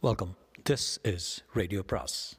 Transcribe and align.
Welcome 0.00 0.36
this 0.70 0.98
is 1.02 1.44
radio 1.52 1.82
பிராஸ் 1.86 2.38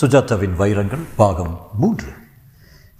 சுஜாதாவின் 0.00 0.52
வைரங்கள் 0.52 1.04
பாகம் 1.16 1.60
மூன்று. 1.78 2.10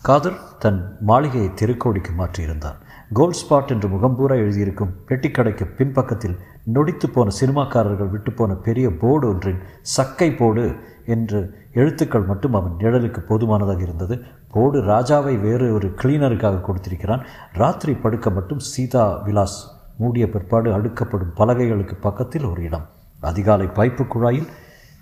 காதர் 0.02 0.58
தன் 0.58 0.96
மாளிகையை 1.00 1.48
திருக்கோடிக்கு 1.48 2.12
மாற்றியிருந்தார் 2.18 2.78
கோல்ட் 3.12 3.36
ஸ்பாட் 3.40 3.70
என்று 3.70 3.88
முகம்பூரா 3.88 4.36
எழுதியிருக்கும் 4.36 4.94
பெட்டிக்கடைக்கு 5.08 5.74
பின்பக்கத்தில் 5.74 6.40
நொடித்து 6.74 7.06
போன 7.06 7.30
சினிமாக்காரர்கள் 7.40 8.10
விட்டுப்போன 8.10 8.54
பெரிய 8.54 8.96
போர்டு 8.96 9.28
ஒன்றின் 9.28 9.58
சக்கை 9.82 10.34
போடு 10.34 10.76
என்று 11.06 11.54
எழுத்துக்கள் 11.72 12.22
மட்டும் 12.22 12.54
அவன் 12.54 12.76
நிழலுக்கு 12.78 13.18
போதுமானதாக 13.18 13.82
இருந்தது. 13.82 14.22
போடு 14.50 14.82
ராஜாவை 14.82 15.40
வேறு 15.40 15.72
ஒரு 15.72 15.94
கிளீனருக்காக 16.02 16.60
கொடுத்திருக்கிறான். 16.60 17.26
ராத்திரி 17.52 17.94
படுக்க 17.94 18.30
மட்டும் 18.30 18.58
சீதா 18.58 19.22
விலாஸ் 19.24 19.70
மூடிய 19.96 20.30
பிற்பாடு 20.30 20.78
அடுக்கப்படும் 20.78 21.34
பலகைகளுக்கு 21.34 21.94
பக்கத்தில் 21.94 22.44
ஒரு 22.44 22.62
இடம். 22.62 22.88
அதிகாலை 23.20 23.66
பைப்பு 23.66 24.06
குழாயில் 24.14 24.48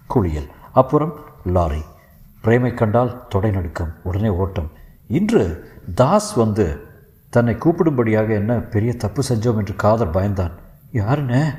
குளியல். 0.06 0.46
அப்புறம் 0.72 1.14
லாரி. 1.44 1.82
பிரேமை 2.42 2.74
கண்டால் 2.74 3.28
தொடை 3.28 3.50
நடுக்கம் 3.50 3.92
உடனே 4.02 4.28
ஓட்டம். 4.28 4.70
இன்று 5.06 5.70
தாஸ் 5.94 6.34
வந்து 6.34 6.86
தன்னை 7.30 7.54
கூப்பிடும்படியாக 7.54 8.30
என்ன 8.30 8.58
பெரிய 8.58 8.96
தப்பு 8.96 9.22
செஞ்சோம் 9.28 9.56
என்று 9.56 9.76
காதர் 9.76 10.10
பயந்தான். 10.10 10.52
யாருன்னு? 10.92 11.54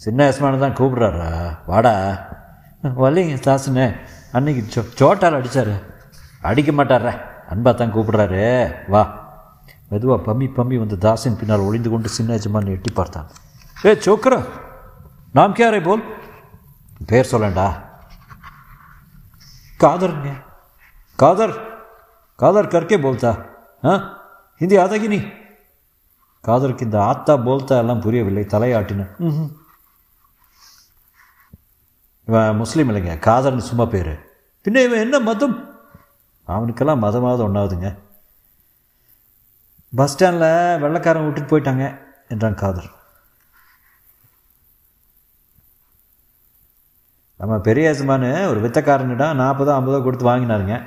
சின்ன 0.00 0.20
யஸ்மானு 0.28 0.58
தான் 0.58 0.78
கூப்பிட்றாரா? 0.78 1.28
வாடா. 1.66 1.92
வரலைங்க 3.02 3.36
தாசனே 3.46 3.84
அன்னைக்கு 4.32 4.62
சோ 4.74 4.80
சோட்டால் 5.00 5.36
அடித்தார் 5.38 5.74
அடிக்க 6.40 6.72
மாட்டார 6.72 7.06
அன்பா 7.52 7.74
தான் 7.74 7.92
கூப்பிட்றாரு. 7.94 8.42
வா. 8.88 9.02
மெதுவாக 9.88 10.24
பம்மி 10.26 10.46
பம்பி 10.56 10.76
வந்து 10.78 10.98
தாசின் 10.98 11.38
பின்னால் 11.38 11.66
ஒளிந்து 11.68 11.90
கொண்டு 11.90 12.08
சின்ன 12.08 12.36
யஜமான் 12.36 12.72
எட்டி 12.74 12.90
பார்த்தான். 12.90 13.28
ஏ 13.84 13.92
சோக்கரா 14.06 14.40
நாம் 15.32 15.54
கேரே 15.54 15.82
போல்? 15.82 16.02
பேர் 17.06 17.30
சொல்லண்டா. 17.32 17.66
காதருங்க. 19.80 20.30
காதர் 21.18 21.56
காதர் 22.38 22.72
கற்கே 22.74 22.96
போல்தா? 22.98 23.32
ஆ? 23.82 23.92
ஹிந்தி 24.60 24.76
ஆதகினி 24.78 25.20
காதருக்கு 26.44 26.84
இந்த 26.84 26.98
ஆத்தா 27.02 27.36
போல்தா 27.36 27.76
எல்லாம் 27.78 28.00
புரியவில்லை. 28.00 28.44
தலையாட்டின. 28.54 29.06
ம் 29.18 29.50
இவன் 32.26 32.56
முஸ்லீம் 32.56 32.90
இல்லைங்க. 32.90 33.14
காதர்னு 33.28 33.68
சும்மா 33.70 33.84
பேர். 33.84 34.12
பின்ன 34.64 34.84
இவன் 34.84 35.00
என்ன 35.00 35.20
மதம்? 35.20 35.56
அவனுக்கெல்லாம் 36.48 37.02
மதமாவது 37.04 37.42
ஒன்றாவதுங்க 37.46 37.88
பஸ் 39.96 40.12
ஸ்டாண்டில் 40.12 40.82
வெள்ளக்காரன் 40.82 41.24
விட்டுட்டு 41.24 41.50
போயிட்டாங்க 41.50 41.98
என்றான் 42.28 42.54
காதர். 42.54 42.90
நம்ம 47.36 47.58
பெரிய 47.58 47.90
எஜமானு 47.90 48.46
ஒரு 48.48 48.60
வித்தக்காரனிடம் 48.68 49.38
நாற்பதோ 49.40 49.72
ஐம்பதோ 49.78 50.02
கொடுத்து 50.02 50.26
வாங்கினாருங்க. 50.26 50.82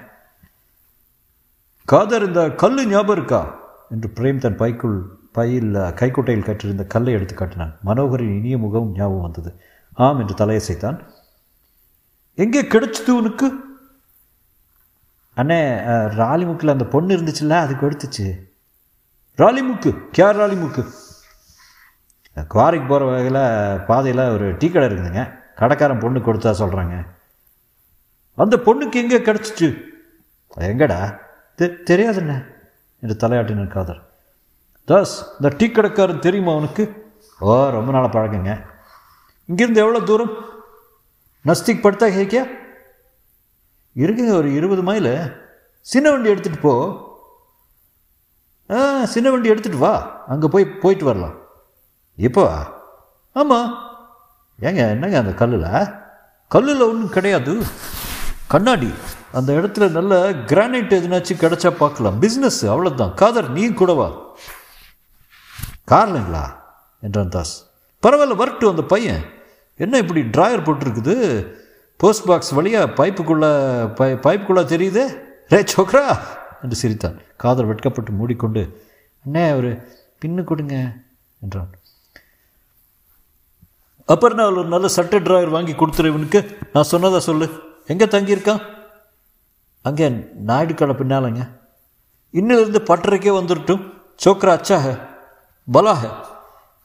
காதர் 1.86 2.26
இந்த 2.26 2.50
கல் 2.50 2.88
ஞாபகம் 2.88 3.16
இருக்கா? 3.16 3.42
என்று 3.90 4.10
பிரேம் 4.16 4.38
தன் 4.38 4.56
பைக்குள் 4.56 4.98
பையில் 5.32 5.74
கைக்குட்டையில் 5.74 6.48
கற்றிருந்த 6.48 6.88
கல்லை 6.88 7.14
எடுத்து 7.14 7.34
காட்டினான். 7.34 7.78
மனோகரின் 7.86 8.38
இனிய 8.38 8.58
முகம் 8.58 8.92
ஞாபகம் 8.92 9.22
வந்தது. 9.22 9.62
ஆம் 9.94 10.20
என்று 10.20 10.36
தலையசைத்தான். 10.46 10.98
எங்கே 12.44 12.62
கிடைச்சிது 12.62 13.12
உனக்கு? 13.20 13.48
அண்ணே 15.38 15.60
ராலிமுக்கில் 16.20 16.74
அந்த 16.74 16.86
பொண்ணு 16.94 17.16
இருந்துச்சுல்ல 17.18 17.56
அது 17.64 17.74
கொடுத்துச்சு. 17.74 18.26
ராலிமுக்கு? 19.38 19.92
கேர் 20.18 20.40
ராலிமுக்கு? 20.42 20.84
குவாரிக்கு 22.54 22.88
போகிற 22.88 23.06
வகையில் 23.06 23.86
பாதையில் 23.88 24.24
ஒரு 24.36 24.48
டீ 24.60 24.68
கடை 24.72 24.90
இருக்குதுங்க. 24.90 25.24
கடைக்காரன் 25.56 26.04
பொண்ணு 26.04 26.20
கொடுத்தா 26.20 26.52
சொல்கிறாங்க 26.62 26.96
அந்த 28.44 28.56
பொண்ணுக்கு 28.66 29.02
எங்கே 29.04 29.20
கிடச்சிச்சு? 29.20 29.70
எங்கடா? 30.72 31.00
தெ 31.60 31.66
தெரியாதுண்ணே. 31.90 32.38
என்று 33.02 33.16
தலையாட்டினர் 33.24 33.74
காதர். 33.76 34.02
தாஸ் 34.90 35.16
இந்த 35.38 35.50
டீ 35.58 35.68
கடைக்காரன் 35.72 36.26
தெரியுமா 36.28 36.52
அவனுக்கு 36.52 36.84
ஓ 37.40 37.56
ரொம்ப 37.78 37.92
நாளாக 37.92 38.12
பழக்கங்க. 38.18 38.54
இங்கேருந்து 39.50 39.84
எவ்வளோ 39.86 40.00
தூரம்? 40.00 40.36
நஸ்திக் 41.48 41.84
படுத்தா 41.84 42.08
கேக்கியா 42.14 42.44
இருக்குங்க 44.02 44.34
ஒரு 44.40 44.50
இருபது 44.54 44.84
மைல். 44.88 45.14
சின்ன 45.92 46.12
வண்டி 46.12 46.30
எடுத்துகிட்டு 46.30 46.60
போ. 46.62 46.74
ஆ 48.70 49.06
சின்ன 49.14 49.32
வண்டி 49.32 49.50
எடுத்துகிட்டு 49.50 49.84
வா. 49.84 49.94
அங்கே 50.28 50.48
போய் 50.48 50.66
போயிட்டு 50.84 51.06
வரலாம். 51.06 51.36
இப்போ 52.16 52.44
ஆமாம் 53.34 53.70
ஏங்க 54.60 54.82
என்னங்க 54.94 55.18
அந்த 55.18 55.34
கல்லில்? 55.42 55.88
கல்லில் 56.48 56.88
ஒன்றும் 56.90 57.16
கிடையாது. 57.16 57.54
கண்ணாடி. 58.48 58.92
அந்த 59.32 59.54
இடத்துல 59.54 59.90
நல்ல 59.90 60.20
கிரானைட் 60.52 60.98
எதுனாச்சும் 61.00 61.42
கிடைச்சா 61.44 61.72
பார்க்கலாம். 61.72 62.22
பிஸ்னஸ் 62.22 62.62
அவ்வளோதான் 62.62 63.14
காதர் 63.14 63.50
நீ 63.52 63.74
கூடவா 63.74 64.10
கார்லங்களா? 65.92 66.46
என்றான் 67.02 67.34
தாஸ். 67.38 67.56
பரவாயில்ல 68.04 68.36
வரட்டும் 68.36 68.70
அந்த 68.70 68.84
பையன். 68.94 69.24
என்ன 69.84 69.98
இப்படி 70.04 70.22
ட்ராயர் 70.36 70.68
போட்டிருக்குது? 70.68 71.16
போஸ்ட் 72.02 72.28
பாக்ஸ் 72.30 72.52
வழியாக 72.58 72.88
பைப்புக்குள்ளே 73.00 73.52
பை 74.00 74.10
பைப்புக்குள்ளே 74.26 74.64
தெரியுது? 74.74 75.04
ரே 75.54 75.60
சோக்ரா 75.74 76.06
என்று 76.62 76.76
சிரித்தான். 76.82 77.18
காதல் 77.44 77.70
வெட்கப்பட்டு 77.72 78.12
மூடிக்கொண்டு 78.20 78.64
அண்ணே 79.26 79.44
ஒரு 79.58 79.72
பின்னு 80.22 80.44
கொடுங்க 80.44 80.76
என்றான். 81.44 81.72
அப்புறம் 84.14 84.38
நான் 84.38 84.56
ஒரு 84.56 84.70
நல்ல 84.74 84.88
சட்டை 84.88 85.20
ட்ராயர் 85.20 85.56
வாங்கி 85.56 85.74
கொடுத்துரு 85.74 86.12
இவனுக்கு. 86.14 86.42
நான் 86.74 86.92
சொன்னதா 86.92 87.20
சொல்லு. 87.30 87.48
எங்கே 87.94 88.06
தங்கியிருக்கான்? 88.06 88.62
அங்கே 89.88 90.08
நாயுடு 90.50 90.74
கடை 90.74 90.96
பின்னாலங்க 91.00 91.44
இன்னும் 92.40 92.60
இருந்து 92.62 92.80
பட்டறைக்கே 92.90 93.32
வந்துடட்டும் 93.40 93.84
சோக்ரா 94.24 94.54
அச்சாக 94.58 94.88
பலாக 95.74 96.10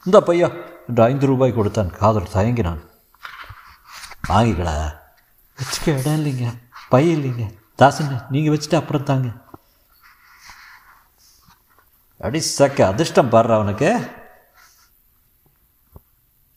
இந்த 0.07 0.19
பையா. 0.27 0.49
என்று 0.89 1.03
ஐந்து 1.03 1.27
ரூபாய் 1.27 1.53
கொடுத்தான். 1.53 1.91
காதல் 1.91 2.29
தயங்கினான். 2.33 2.91
வாங்கிக்கடா. 4.29 4.97
வச்சுக்க 5.59 5.99
இடம் 5.99 6.27
இல்லைங்க. 6.27 6.59
பைய 6.89 7.17
இல்லைங்க. 7.17 7.59
தாசன் 7.77 8.21
நீங்கள் 8.31 8.57
வச்சுட்டு 8.57 8.75
அப்புறம் 8.75 9.03
தாங்க. 9.03 9.29
அடி 12.19 12.43
சக்க 12.59 12.83
அதிர்ஷ்டம் 12.83 13.31
பாடுறா 13.31 13.55
அவனுக்கு. 13.55 14.11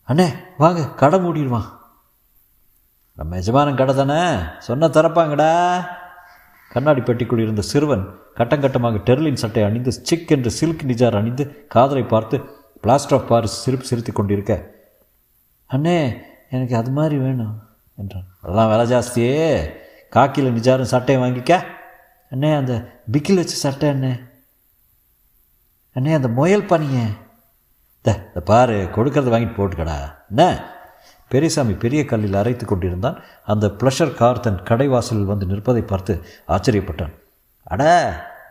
அண்ணே 0.07 0.35
வாங்க 0.57 0.93
கடை 0.93 1.19
மூடிடுவான் 1.19 1.77
நம்ம 3.13 3.35
எஜமானன் 3.35 3.75
கடை 3.75 3.95
தானே? 3.95 4.43
சொன்ன 4.59 4.87
திறப்பாங்கடா. 4.87 5.85
கண்ணாடி 6.69 7.01
பெட்டிக்குள் 7.01 7.39
இருந்த 7.39 7.61
சிறுவன் 7.61 8.19
கட்டங்கட்டமாக 8.35 8.97
டெர்லின் 8.97 9.33
சட்டை 9.33 9.63
அணிந்து 9.63 9.91
சிக் 9.91 10.31
என்று 10.31 10.51
சில்க் 10.51 10.83
நிஜார் 10.83 11.15
அணிந்து 11.15 11.67
காதலை 11.67 12.03
பார்த்து 12.03 12.54
பிளாஸ்டர் 12.85 13.13
ஆஃப் 13.13 13.27
பாரிஸ் 13.27 13.61
சிரிப்பு 13.61 13.85
சிரித்து 13.85 14.13
கொண்டிருக்க 14.13 14.73
அண்ணே 15.69 16.17
எனக்கு 16.49 16.75
அது 16.75 16.91
மாதிரி 16.91 17.17
வேணும் 17.17 17.61
என்றான். 17.95 18.25
அதெல்லாம் 18.41 18.69
விலை 18.69 18.85
ஜாஸ்தியே. 18.91 19.71
காக்கியில் 20.11 20.55
நிஜாரும் 20.57 20.89
சட்டையை 20.93 21.23
வாங்கிக்க. 21.23 21.63
அண்ணே 22.31 22.57
அந்த 22.57 23.01
பிக்கில் 23.11 23.35
வச்ச 23.35 23.55
சட்டை 23.55 23.89
அண்ணே. 23.89 24.29
அண்ணே 25.95 26.13
அந்த 26.13 26.27
முயல் 26.27 26.65
பனியே. 26.65 27.05
இந்த 28.01 28.39
பாரு 28.45 28.89
கொடுக்கறத 28.95 29.29
வாங்கிட்டு 29.31 29.57
போட்டுக்கடா. 29.57 30.15
என்ன 30.29 30.63
பெரியசாமி 31.29 31.73
பெரிய 31.73 32.05
கல்லில் 32.05 32.33
அரைத்து 32.33 32.65
கொண்டிருந்தான். 32.65 33.21
அந்த 33.45 33.67
ப்ளஷர் 33.67 34.13
கார் 34.13 34.39
தன் 34.39 34.63
கடைவாசலில் 34.63 35.25
வந்து 35.25 35.45
நிற்பதை 35.45 35.81
பார்த்து 35.81 36.25
ஆச்சரியப்பட்டான். 36.47 37.13
அட 37.63 37.83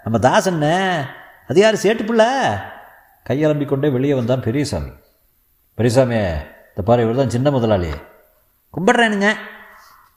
நம்ம 0.05 0.19
தாசண்ண 0.29 1.05
அது 1.49 1.61
யார் 1.61 1.75
சேட்டுப்பிள்ள 1.75 2.07
பிள்ளை? 2.07 2.43
கொண்டே 3.25 3.89
வெளியே 3.89 4.15
வந்தான் 4.15 4.41
பெரியசாமி. 4.41 4.91
பெரியசாமியே 5.79 6.29
இந்த 6.69 6.83
பாரு 6.85 7.03
இவர் 7.03 7.17
தான் 7.17 7.31
சின்ன 7.31 7.51
முதலாளி. 7.51 7.91
கும்பிட்றேனுங்க. 8.75 9.33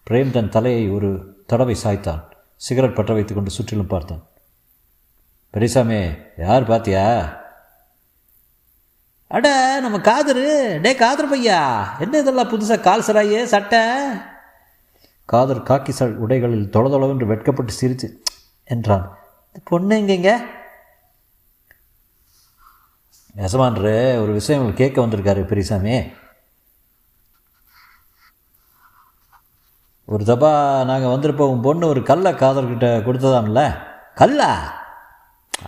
பிரேம் 0.09 0.31
தன் 0.31 0.49
தலையை 0.49 0.89
ஒரு 0.89 1.09
தடவை 1.45 1.75
சாய்த்தான். 1.83 2.23
சிகரெட் 2.55 2.95
பற்ற 2.95 3.13
வைத்து 3.13 3.33
கொண்டு 3.33 3.49
சுற்றிலும் 3.49 3.87
பார்த்தான். 3.87 4.23
பெரியசாமி 5.49 6.11
யார் 6.37 6.69
பார்த்தியா 6.69 7.05
அட 9.27 9.79
நம்ம 9.79 9.97
காதரு. 9.97 10.79
டே 10.81 10.95
காதர் 10.95 11.31
பையா 11.31 11.87
என்ன 11.99 12.17
இதெல்லாம் 12.17 12.49
புதுசாக 12.49 12.79
கால் 12.79 13.01
சராயே 13.01 13.43
சட்டை? 13.43 13.79
காதர் 15.25 15.63
காக்கி 15.63 15.93
ச 15.99 16.07
உடைகளில் 16.25 16.69
தொளதொளவென்று 16.69 17.25
வெட்கப்பட்டு 17.25 17.71
சிரித்து 17.71 18.21
என்றான். 18.63 19.17
பொண்ணு 19.63 19.95
எங்கெங்க? 19.95 20.41
எசமான்று 23.45 24.21
ஒரு 24.21 24.31
விஷயம் 24.31 24.73
கேட்க 24.73 25.01
வந்திருக்காரு 25.01 25.41
பெரியசாமி 25.45 25.97
ஒரு 30.05 30.23
தப்பா 30.25 30.51
நாங்கள் 30.89 31.11
வந்திருப்போம் 31.13 31.51
உன் 31.53 31.65
பொண்ணு 31.67 31.87
ஒரு 31.87 32.01
கல்லை 32.03 32.31
காதல்கிட்ட 32.33 32.87
கொடுத்ததாம்ல. 33.07 33.61
கல்லா 34.15 34.49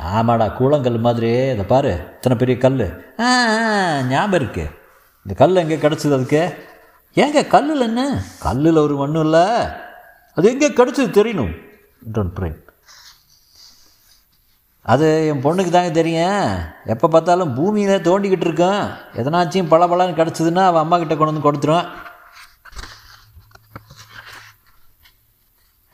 ஆமாடா 0.02 0.48
கூழங்கல் 0.58 1.00
மாதிரி. 1.00 1.32
இதை 1.54 1.66
பாரு 1.66 1.92
இத்தனை 2.16 2.38
பெரிய 2.38 2.58
கல் 2.58 2.86
ஆ 3.20 3.28
ஞாபகம் 4.02 4.40
இருக்கு. 4.40 4.66
இந்த 5.26 5.34
கல் 5.42 5.56
எங்கே 5.56 5.78
கிடச்சிது 5.78 6.18
அதுக்கு? 6.18 6.44
ஏங்க 7.16 7.48
கல்லில் 7.48 7.82
என்ன? 7.82 8.02
கல்லில் 8.40 8.84
ஒரு 8.86 8.96
மண்ணும் 8.96 9.24
இல்லை 9.24 9.46
அது 10.34 10.52
எங்கே 10.54 10.70
கிடச்சது 10.70 11.10
தெரியணும். 11.20 11.54
டோன்ட் 12.14 12.36
பிரேம் 12.40 12.58
அது 14.94 15.08
என் 15.28 15.44
பொண்ணுக்கு 15.44 15.70
தாங்க 15.70 15.90
தெரியும். 15.90 16.46
எப்போ 16.86 17.08
பார்த்தாலும் 17.08 17.54
பூமியில் 17.54 18.02
தோண்டிக்கிட்டு 18.02 18.46
இருக்கோம் 18.48 18.84
எதனாச்சும் 19.14 19.68
பல 19.68 19.88
பலன்னு 19.88 20.20
கிடச்சிதுன்னா 20.20 20.66
அவள் 20.70 20.82
அம்மா 20.82 20.98
கிட்டே 20.98 21.16
கொண்டு 21.16 21.42
வந்து 21.42 21.52
கொடுத்துருவான். 21.52 21.90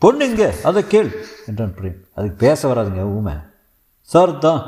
பொண்ணுங்க 0.06 0.62
அதை 0.62 0.88
கேள் 0.88 1.10
என்றான் 1.48 1.76
பிரேம். 1.78 2.00
அதுக்கு 2.16 2.36
பேச 2.38 2.74
வராதுங்க 2.74 3.04
ஊமை. 3.18 3.34
சோர்த்தம் 4.02 4.62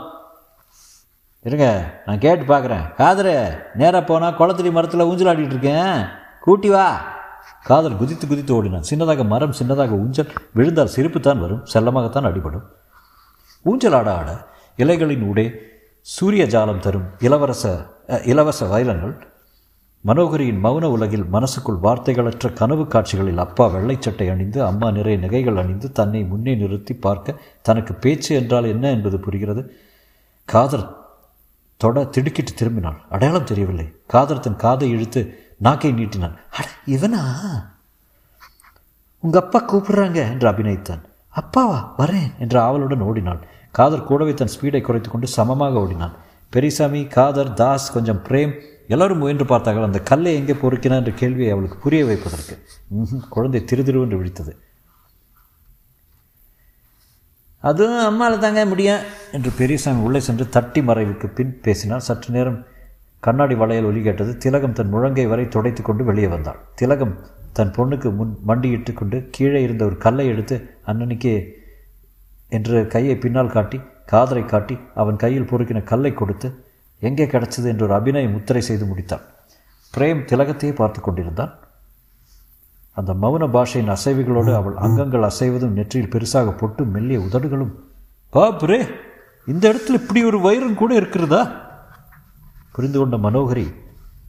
இருங்க 1.41 1.67
நான் 2.05 2.19
கேட்டு 2.19 2.53
பார்க்குறேன். 2.53 2.85
காதரு 2.97 3.35
நேராக 3.73 4.05
போனால் 4.05 4.37
குளத்தடி 4.37 4.71
மரத்தில் 4.71 5.09
ஊஞ்சலாடிட்டு 5.11 5.53
இருக்கேன். 5.53 6.05
கூட்டி 6.41 6.69
வா. 6.69 6.87
காதல் 7.63 7.97
குதித்து 7.97 8.27
குதித்து 8.27 8.55
ஓடினான். 8.55 8.89
சின்னதாக 8.89 9.25
மரம் 9.25 9.57
சின்னதாக 9.59 9.89
ஊஞ்சல். 9.89 10.33
விழுந்தால் 10.53 10.93
சிரிப்புத்தான் 10.95 11.39
வரும். 11.39 11.65
செல்லமாகத்தான் 11.73 12.29
அடிபடும். 12.31 12.67
ஊஞ்சலாட 13.65 14.09
ஆட 14.09 14.47
இலைகளின் 14.77 15.27
ஊடே 15.27 15.51
சூரிய 16.01 16.45
ஜாலம் 16.45 16.79
தரும் 16.79 17.07
இளவரச 17.19 17.85
இலவச 18.07 18.65
வைரங்கள் 18.65 19.35
மனோகரியின் 20.05 20.59
மௌன 20.63 20.85
உலகில் 20.85 21.23
மனசுக்குள் 21.23 21.77
வார்த்தைகளற்ற 21.83 22.53
கனவு 22.53 22.87
காட்சிகளில் 22.87 23.37
அப்பா 23.37 23.67
வெள்ளைச்சட்டை 23.67 24.31
அணிந்து 24.31 24.63
அம்மா 24.63 24.91
நிறைய 24.91 25.19
நகைகள் 25.19 25.57
அணிந்து 25.57 25.91
தன்னை 25.91 26.23
முன்னே 26.23 26.55
நிறுத்தி 26.55 26.93
பார்க்க 26.93 27.39
தனக்கு 27.61 27.93
பேச்சு 27.93 28.35
என்றால் 28.35 28.63
என்ன 28.63 28.89
என்பது 28.89 29.19
புரிகிறது. 29.19 29.77
காதர் 30.45 30.97
தொட 31.77 32.05
திடுக்கிட்டு 32.05 32.51
திரும்பினாள். 32.51 32.97
அடையாளம் 33.09 33.43
தெரியவில்லை. 33.43 33.95
காதர் 34.07 34.39
தன் 34.39 34.55
காதை 34.55 34.89
இழுத்து 34.89 35.53
நாக்கை 35.57 35.91
நீட்டினான். 35.91 36.37
அட 36.51 36.67
இவனா? 36.85 37.21
உங்கள் 39.19 39.41
அப்பா 39.41 39.73
கூப்பிடுறாங்க 39.73 40.15
என்று 40.15 40.51
அபிநயித்தான். 40.51 41.01
அப்பாவா 41.41 41.79
வரேன் 41.99 42.29
என்று 42.43 42.57
ஆவலுடன் 42.67 43.05
ஓடினாள். 43.09 43.41
காதர் 43.77 44.07
கூடவே 44.09 44.33
தன் 44.39 44.53
ஸ்பீடை 44.53 44.81
குறைத்து 44.83 45.09
கொண்டு 45.09 45.27
சமமாக 45.37 45.83
ஓடினான். 45.83 46.15
பெரியசாமி 46.53 47.01
காதர் 47.17 47.51
தாஸ் 47.61 47.93
கொஞ்சம் 47.95 48.21
பிரேம் 48.27 48.53
எல்லாரும் 48.93 49.21
முயன்று 49.21 49.45
பார்த்தார்கள் 49.51 49.87
அந்த 49.87 49.99
கல்லை 50.09 50.31
எங்கே 50.39 50.55
பொறுக்கினா 50.61 50.97
என்ற 51.01 51.11
கேள்வியை 51.21 51.49
அவளுக்கு 51.53 51.77
புரிய 51.85 52.03
வைப்பதற்கு. 52.09 52.55
குழந்தை 52.91 53.19
குழந்தை 53.35 53.61
திருதிருவென்று 53.71 54.19
விழித்தது. 54.19 54.53
அதுவும் 57.63 58.03
அம்மாவில் 58.09 58.43
தாங்க 58.43 58.63
முடியும் 58.71 59.03
என்று 59.35 59.51
பெரியசாமி 59.59 60.03
உள்ளே 60.07 60.19
சென்று 60.27 60.45
தட்டி 60.55 60.81
மறைவுக்கு 60.89 61.27
பின் 61.37 61.53
பேசினார் 61.65 62.05
சற்று 62.07 62.29
நேரம் 62.35 62.59
கண்ணாடி 63.23 63.55
வளையல் 63.61 63.87
ஒலி 63.89 64.01
கேட்டது. 64.07 64.31
திலகம் 64.43 64.75
தன் 64.77 64.93
முழங்கை 64.93 65.25
வரை 65.31 65.45
துடைத்து 65.55 65.81
கொண்டு 65.83 66.03
வெளியே 66.09 66.29
வந்தாள். 66.33 66.59
திலகம் 66.79 67.13
தன் 67.57 67.73
பொண்ணுக்கு 67.77 68.09
முன் 68.17 68.33
மண்டியிட்டு 68.49 68.91
கொண்டு 68.93 69.19
கீழே 69.35 69.59
இருந்த 69.67 69.83
ஒரு 69.89 69.95
கல்லை 70.05 70.25
எடுத்து 70.33 70.55
அண்ணனுக்கே 70.87 71.35
என்று 72.49 72.87
கையை 72.87 73.15
பின்னால் 73.17 73.51
காட்டி 73.51 73.79
காதரை 74.11 74.45
காட்டி 74.45 74.75
அவன் 74.95 75.15
கையில் 75.15 75.49
பொறுக்கின 75.49 75.83
கல்லை 75.83 76.13
கொடுத்து 76.13 76.65
எங்கே 77.01 77.25
கிடச்சது? 77.25 77.65
என்று 77.65 77.85
ஒரு 77.85 77.93
அபிநய 77.93 78.27
முத்திரை 78.29 78.61
செய்து 78.61 78.85
முடித்தான். 78.85 79.23
பிரேம் 79.93 80.21
திலகத்தையே 80.29 80.75
பார்த்து 80.75 81.01
கொண்டிருந்தான். 81.01 81.59
அந்த 82.91 83.13
மௌன 83.13 83.47
பாஷையின் 83.47 83.95
அசைவுகளோடு 83.95 84.55
அவள் 84.55 84.75
அங்கங்கள் 84.75 85.21
அசைவதும் 85.21 85.75
நெற்றியில் 85.77 86.09
பெருசாக 86.09 86.57
பொட்டு 86.57 86.85
மெல்லிய 86.85 87.19
உதடுகளும் 87.19 87.73
பாப்ரே 88.33 88.79
இந்த 89.47 89.63
இடத்துல 89.73 89.93
இப்படி 89.93 90.23
ஒரு 90.23 90.39
வயிறும் 90.39 90.73
கூட 90.73 90.95
இருக்கிறதா? 90.95 91.41
புரிந்து 92.71 92.97
கொண்ட 92.99 93.17
மனோகரி 93.17 93.73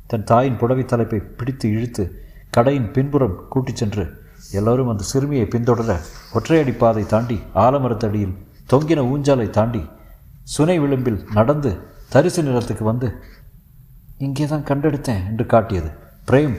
தன் 0.07 0.25
தாயின் 0.25 0.57
புடவை 0.57 0.85
தலைப்பை 0.85 1.21
பிடித்து 1.21 1.71
இழுத்து 1.71 2.05
கடையின் 2.51 2.93
பின்புறம் 2.93 3.49
கூட்டிச் 3.49 3.77
சென்று 3.77 4.05
எல்லோரும் 4.53 4.89
அந்த 4.89 5.05
சிறுமியை 5.05 5.47
பின்தொடர 5.47 5.97
ஒற்றையடி 6.35 6.77
பாதை 6.77 7.07
தாண்டி 7.07 7.41
ஆலமரத்தடியில் 7.55 8.37
தொங்கின 8.71 9.05
ஊஞ்சாலை 9.13 9.51
தாண்டி 9.51 9.83
சுனை 10.45 10.79
விளிம்பில் 10.79 11.27
நடந்து 11.35 11.71
தரிசு 12.09 12.43
நிலத்துக்கு 12.43 12.85
வந்து 12.85 13.23
இங்கே 14.19 14.47
தான் 14.47 14.65
கண்டெடுத்தேன் 14.65 15.27
என்று 15.27 15.47
காட்டியது. 15.47 15.91
பிரேம் 16.27 16.55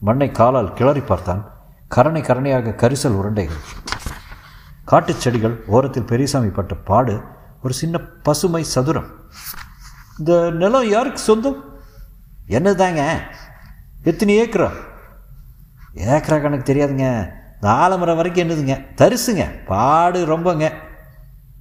மண்ணை 0.00 0.30
காலால் 0.30 0.72
கிளறி 0.72 1.00
பார்த்தான். 1.00 1.42
கரணை 1.88 2.22
கரணையாக 2.22 2.74
கரிசல் 2.82 3.16
உருண்டைகள். 3.18 3.62
காட்டுச் 4.84 5.20
செடிகள் 5.20 5.64
ஓரத்தில் 5.66 6.04
பெரியசாமி 6.04 6.48
பட்ட 6.48 6.74
பாடு 6.74 7.20
ஒரு 7.62 7.74
சின்ன 7.74 7.98
பசுமை 7.98 8.64
சதுரம். 8.64 9.08
இந்த 10.18 10.50
நிலம் 10.50 10.88
யாருக்கு 10.90 11.18
சொந்தம்? 11.18 11.64
என்னதாங்க 12.48 13.20
எத்தனை 14.02 14.40
ஏக்கரா? 14.40 14.70
ஏக்கரா 15.94 16.42
கணக்கு 16.42 16.74
தெரியாதுங்க? 16.74 17.36
இந்த 17.54 17.68
ஆலமரம் 17.68 18.16
வரைக்கும் 18.16 18.48
என்னதுங்க? 18.48 18.84
தரிசுங்க. 18.96 19.64
பாடு 19.64 20.26
ரொம்பங்க. 20.26 20.72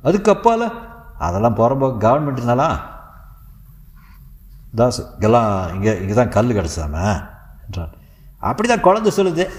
அதுக்கு 0.01 0.31
அப்பால 0.31 0.71
அதெல்லாம் 1.17 1.55
புறம்போக்கு 1.55 2.05
கவர்மெண்ட்னாலாம் 2.05 2.79
தாஸ் 4.75 5.13
இங்கெல்லாம் 5.13 5.73
இங்கே 5.73 5.99
இங்கே 5.99 6.13
தான் 6.13 6.29
கல் 6.29 6.47
கிடச்சாம 6.47 7.23
என்றான். 7.65 7.93
அப்படி 8.39 8.67
தான் 8.67 8.79
குழந்தை 8.79 9.11
சொல்லுது. 9.15 9.49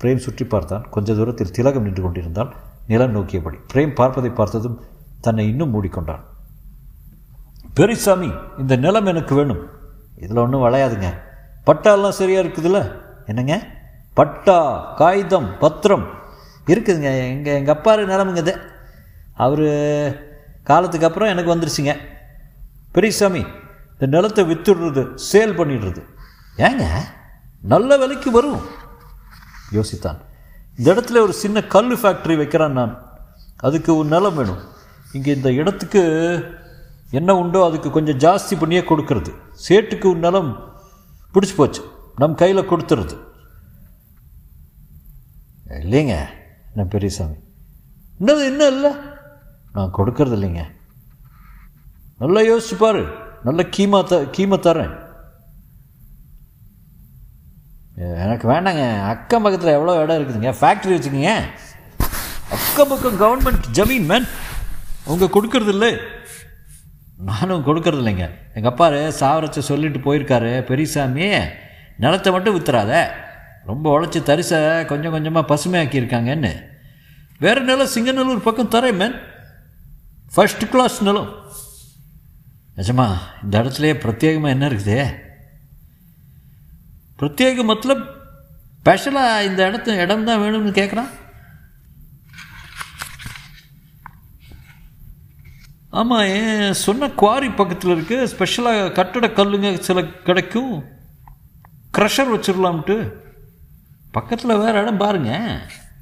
பிரேம் 0.00 0.16
சுற்றி 0.16 0.44
பார்த்தான். 0.44 0.86
கொஞ்ச 0.90 1.14
தூரத்தில் 1.14 1.50
திலகம் 1.50 1.82
நின்று 1.82 2.02
கொண்டிருந்தால் 2.02 2.54
நிலம் 2.86 3.14
நோக்கியபடி. 3.14 3.58
பிரேம் 3.72 3.94
பார்ப்பதை 3.94 4.30
பார்த்ததும் 4.30 4.80
தன்னை 5.20 5.48
இன்னும் 5.48 5.72
மூடிக்கொண்டான். 5.74 6.20
பெரியசாமி 7.74 8.30
இந்த 8.58 8.76
நிலம் 8.76 9.06
எனக்கு 9.06 9.34
வேணும். 9.34 9.66
இதில் 10.16 10.36
ஒன்றும் 10.36 10.62
விளையாதுங்க. 10.62 11.14
பட்டாலாம் 11.66 12.08
சரியாக 12.08 12.48
இருக்குதுல்ல? 12.48 13.00
என்னங்க? 13.26 13.66
பட்டா 14.14 14.92
காகிதம் 14.96 15.58
பத்திரம். 15.58 16.06
இருக்குதுங்க. 16.66 17.28
எங்கள் 17.28 17.54
எங்கள் 17.54 17.74
அப்பா 17.74 17.94
நிலமுங்க 17.94 18.36
இது 18.36 18.60
அவர் 19.34 19.66
காலத்துக்கு 20.62 21.06
அப்புறம் 21.06 21.28
எனக்கு 21.28 21.54
வந்துருச்சுங்க. 21.54 21.96
பெரியசாமி 22.92 23.46
இந்த 23.92 24.06
நிலத்தை 24.06 24.44
வித்துடுறது 24.44 25.14
சேல் 25.32 25.58
பண்ணிடுறது. 25.58 26.02
ஏங்க? 26.56 26.86
நல்ல 27.62 27.96
விலைக்கு 27.96 28.30
வரும். 28.30 28.60
யோசித்தான். 29.72 30.18
இந்த 30.78 30.94
இடத்துல 30.94 31.20
ஒரு 31.20 31.32
சின்ன 31.32 31.62
கல் 31.62 31.96
ஃபேக்ட்ரி 31.96 32.36
வைக்கிறான் 32.36 32.72
நான். 32.72 33.02
அதுக்கு 33.56 33.96
ஒரு 33.96 34.08
நிலம் 34.08 34.34
வேணும். 34.34 34.58
இங்கே 35.12 35.34
இந்த 35.34 35.52
இடத்துக்கு 35.52 36.02
என்ன 37.10 37.34
உண்டோ 37.34 37.64
அதுக்கு 37.64 37.90
கொஞ்சம் 37.90 38.18
ஜாஸ்தி 38.18 38.58
பண்ணியே 38.58 38.80
கொடுக்கறது. 38.80 39.34
சேட்டுக்கு 39.68 40.06
ஒரு 40.06 40.18
நிலம் 40.18 40.72
பிடிச்சி 41.34 41.54
போச்சு. 41.56 41.84
நம் 42.16 42.34
கையில் 42.34 42.68
கொடுத்துறது 42.70 43.28
இல்லைங்க 45.78 46.14
என்ன 46.70 46.84
பெரியசாமி? 46.94 47.36
இன்னது 48.18 48.42
இன்னும் 48.50 48.72
இல்லை? 48.74 48.90
நான் 49.74 49.94
கொடுக்கறது 49.98 50.36
இல்லைங்க. 50.38 50.62
நல்லா 52.22 52.40
யோசிச்சு 52.48 52.76
பாரு 52.78 53.02
நல்ல 53.46 53.62
கீமா 53.76 53.98
த 54.12 54.16
கீமை 54.36 54.58
தரேன் 54.66 54.94
எனக்கு 58.24 58.46
வேண்டாங்க 58.50 58.82
அக்கம் 59.12 59.42
பக்கத்தில் 59.44 59.76
எவ்வளோ 59.76 59.94
இடம் 60.02 60.18
இருக்குதுங்க? 60.18 60.52
ஃபேக்ட்ரி 60.60 60.92
வச்சுக்கோங்க. 60.94 61.32
அக்கம் 62.56 62.90
பக்கம் 62.92 63.18
கவர்மெண்ட் 63.22 63.66
ஜமீன் 63.78 64.06
மேன் 64.10 64.28
அவங்க 65.06 65.26
கொடுக்கறது 65.34 65.72
இல்லை. 65.74 65.90
நானும் 67.30 67.66
கொடுக்கறது 67.66 68.00
இல்லைங்க. 68.02 68.26
எங்கள் 68.56 68.72
அப்பா 68.72 68.86
சாவரச்ச 69.22 69.58
சொல்லிட்டு 69.70 70.00
போயிருக்காரு 70.06 70.52
பெரியசாமி. 70.70 71.26
நிலத்தை 72.04 72.32
மட்டும் 72.32 72.56
வித்துறாத. 72.56 72.92
ரொம்ப 73.68 73.86
உழைச்சி 73.94 74.20
தரிசை 74.28 74.58
கொஞ்சம் 74.90 75.14
கொஞ்சமாக 75.14 75.48
பசுமையாக்கியிருக்காங்கன்னு 75.50 76.52
வேறு 77.44 77.60
நிலம் 77.68 77.92
சிங்கநல்லூர் 77.94 78.46
பக்கம் 78.46 78.72
தரேன் 78.74 78.98
மேன் 79.02 79.16
ஃபர்ஸ்ட் 80.34 80.64
கிளாஸ் 80.72 80.96
நிலம். 81.08 81.30
நிஜமா 82.76 83.06
இந்த 83.42 83.54
இடத்துலையே 83.62 83.94
பிரத்யேகமாக 84.04 84.54
என்ன 84.56 84.68
இருக்குது? 84.70 84.98
பிரத்யேக 87.20 87.64
மத்தலப் 87.70 88.04
ஸ்பெஷலாக 88.82 89.44
இந்த 89.48 89.60
இடத்து 89.70 89.96
இடம் 90.04 90.26
தான் 90.28 90.42
வேணும்னு 90.42 90.72
கேட்குறான் 90.80 91.10
ஆமாம் 96.00 96.26
ஏன் 96.26 96.72
சொன்ன 96.84 97.10
குவாரி 97.20 97.48
பக்கத்தில் 97.60 97.92
இருக்கு 97.94 98.16
ஸ்பெஷலாக 98.32 98.92
கட்டட 98.98 99.26
கல்லுங்க 99.38 99.70
சில 99.88 100.04
கிடைக்கும். 100.28 100.74
க்ரஷர் 101.96 102.32
வச்சிடலாம்ட்டு 102.34 102.96
பக்கத்தில் 104.10 104.60
வேறு 104.62 104.80
இடம் 104.82 104.96
பாருங்க. 104.96 105.32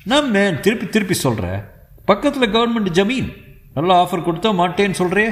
நான் 0.05 0.31
மேன் 0.31 0.61
திருப்பி 0.61 0.87
திருப்பி 0.89 1.15
சொல்கிறேன் 1.15 1.61
பக்கத்தில் 2.05 2.53
கவர்மெண்ட் 2.53 2.97
ஜமீன். 2.99 3.31
நல்லா 3.75 3.95
ஆஃபர் 4.03 4.27
கொடுத்தா 4.29 4.51
மாட்டேன்னு 4.61 5.01
சொல்கிறே 5.01 5.27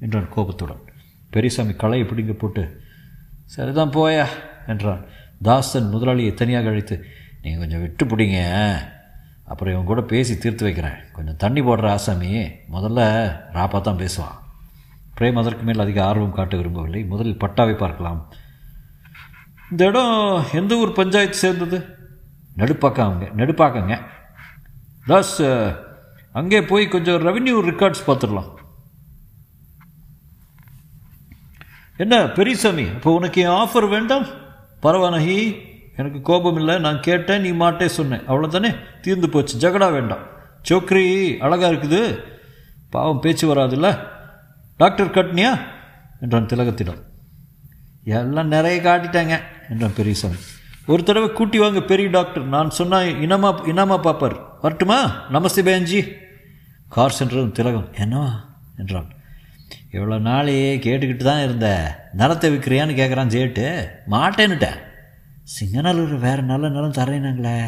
என்றான் 0.00 0.28
கோபத்துடன். 0.28 0.82
பெரியசாமி 1.30 1.72
களையை 1.72 2.08
பிடிங்க 2.08 2.32
போட்டு 2.32 2.80
சரிதான் 3.44 3.90
போயா? 3.90 4.26
என்றான். 4.66 5.02
தாசன் 5.42 5.92
முதலாளியை 5.94 6.34
தனியாக 6.34 6.68
அழைத்து 6.68 7.04
நீங்கள் 7.42 7.60
கொஞ்சம் 7.60 7.80
விட்டு 7.80 8.04
பிடிங்க. 8.04 8.38
அப்புறம் 9.44 9.74
இவன் 9.74 9.90
கூட 9.90 10.00
பேசி 10.00 10.38
தீர்த்து 10.38 10.64
வைக்கிறேன். 10.64 10.98
கொஞ்சம் 11.12 11.36
தண்ணி 11.36 11.60
போடுற 11.60 11.88
ஆசாமி 11.88 12.30
முதல்ல 12.72 13.00
ராப்பா 13.52 13.80
தான் 13.80 13.98
பேசுவான். 13.98 14.38
பிரேம் 15.18 15.40
அதற்கு 15.40 15.62
மேல் 15.62 15.78
அதிக 15.78 16.04
ஆர்வம் 16.04 16.32
காட்ட 16.32 16.56
விரும்பவில்லை. 16.56 17.04
முதலில் 17.04 17.38
பட்டாவை 17.38 17.74
பார்க்கலாம். 17.74 18.32
இந்த 19.70 19.86
இடம் 19.86 20.44
எந்த 20.52 20.76
ஊர் 20.76 20.92
பஞ்சாயத்து 20.92 21.36
சேர்ந்தது? 21.36 21.78
நடுப்பாக்காங்க 22.56 23.30
நடுப்பாக்கங்க. 23.36 24.00
தாஸ் 25.06 25.42
அங்கே 26.32 26.62
போய் 26.62 26.88
கொஞ்சம் 26.88 27.26
ரெவென்யூ 27.26 27.56
ரெக்கார்ட்ஸ் 27.70 28.06
பார்த்துடலாம். 28.06 28.50
என்ன 31.96 32.28
பெரியசாமி 32.28 32.82
இப்போ 32.82 33.14
உனக்கு 33.14 33.40
என் 33.42 33.48
ஆஃபர் 33.48 33.88
வேண்டாம்? 33.88 34.26
பரவானகி 34.82 35.56
எனக்கு 35.96 36.20
கோபம் 36.20 36.56
இல்லை 36.56 36.78
நான் 36.78 37.00
கேட்டேன் 37.00 37.40
நீ 37.40 37.50
மாட்டே 37.64 37.86
சொன்னேன். 37.86 38.28
அவ்வளோதானே 38.28 38.76
தீர்ந்து 39.00 39.28
போச்சு. 39.28 39.58
ஜகடா 39.58 39.90
வேண்டாம். 39.92 40.24
சோக்ரி 40.68 41.36
அழகாக 41.36 41.74
இருக்குது. 41.74 42.24
பாவம் 42.90 43.20
பேச்சு 43.20 43.54
வராதுல்ல? 43.54 43.98
டாக்டர் 44.76 45.10
கட்னியா? 45.10 45.58
என்றான் 46.20 46.46
திலகத்திடம். 46.46 47.02
எல்லாம் 48.04 48.46
நிறைய 48.46 48.80
காட்டிட்டாங்க. 48.82 49.40
என்றான் 49.70 49.94
பெரியசாமி 49.94 50.34
ஒரு 50.86 51.02
தடவை 51.02 51.32
கூட்டி 51.32 51.58
வாங்க 51.58 51.80
பெரிய 51.80 52.08
டாக்டர் 52.08 52.46
நான் 52.46 52.70
சொன்னா 52.70 52.98
இனமா 52.98 53.50
இனமா 53.72 53.96
பாப்பார். 54.02 54.36
வரட்டுமா? 54.62 55.26
நமஸ்தே 55.32 55.62
பேஞ்சி 55.62 56.12
கார் 56.88 57.10
சென்றதும் 57.10 57.52
திலகம். 57.52 57.88
என்னவா? 57.94 58.30
என்றான். 58.76 59.12
இவ்வளோ 59.92 60.20
நாளே 60.20 60.76
கேட்டுக்கிட்டு 60.76 61.24
தான் 61.24 61.42
இருந்த. 61.42 61.68
நிலத்தை 62.12 62.56
விற்கிறியான்னு 62.56 62.98
கேட்குறான் 62.98 63.32
ஜேட்டு. 63.34 63.88
மாட்டேன்னுட்டேன் 64.10 64.78
சிங்கநல்லூர் 65.54 66.18
வேறு 66.18 66.42
நல்ல 66.42 66.68
நிலம் 66.68 66.92
தரேனாங்களே 66.92 67.66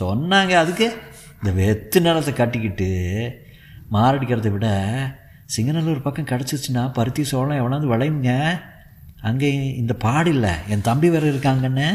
சொன்னாங்க 0.00 0.50
அதுக்கு. 0.50 0.92
இந்த 1.44 1.62
வெத்து 1.62 2.00
நிலத்தை 2.00 2.34
கட்டிக்கிட்டு 2.34 2.90
மாரடிக்கிறத 3.92 4.50
விட 4.50 4.68
சிங்கநல்லூர் 5.56 6.02
பக்கம் 6.02 6.24
கிடச்சிச்சின்னா 6.24 6.92
பருத்தி 6.92 7.24
சோளம் 7.24 7.58
எவனாவது 7.58 7.96
விளையுங்க. 7.96 8.60
அங்கே 9.28 9.48
இந்த 9.80 9.94
பாடில்லை 10.04 10.52
என் 10.72 10.86
தம்பி 10.88 11.08
வேறு 11.14 11.32
இருக்காங்கன்னு. 11.32 11.88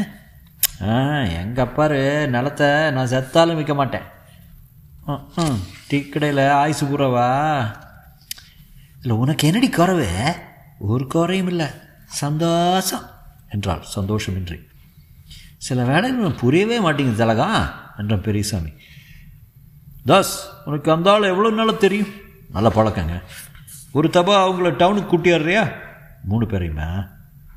ஆ 0.88 0.94
எங்கள் 1.40 1.64
அப்பாரு 1.66 2.00
நிலத்தை 2.34 2.68
நான் 2.96 3.12
செத்தாலும் 3.12 3.58
விற்க 3.58 3.74
மாட்டேன். 3.80 4.06
ம் 5.42 5.60
டீ 5.88 5.98
கடையில் 6.02 6.42
ஆயுசு 6.62 6.84
பூராவா? 6.86 7.28
இல்லை 9.02 9.14
உனக்கு 9.22 9.46
என்னடி 9.48 9.68
குறவு? 9.68 10.08
ஒரு 10.92 11.04
குறையும் 11.14 11.50
இல்லை. 11.52 11.68
சந்தோஷம் 12.22 13.06
என்றாள் 13.54 13.82
சந்தோஷமின்றி. 13.96 14.58
சில 15.66 15.84
வேலைகள் 15.90 16.40
புரியவே 16.42 16.78
மாட்டேங்குது 16.86 17.22
தலகா 17.24 17.48
என்றான் 18.00 18.26
பெரியசாமி. 18.28 18.72
தாஸ் 20.10 20.34
உனக்கு 20.68 20.88
அந்த 20.94 21.08
ஆள் 21.12 21.30
எவ்வளோ 21.32 21.50
நாளாக 21.58 21.82
தெரியும்? 21.86 22.12
நல்லா 22.54 22.70
பழக்கங்க. 22.76 23.16
ஒரு 23.98 24.08
தபா 24.16 24.34
அவங்கள 24.44 24.70
டவுனுக்கு 24.82 25.12
கூட்டியாடுறியா? 25.12 25.64
மூணு 26.24 26.46
பேரையுமா? 26.46 27.08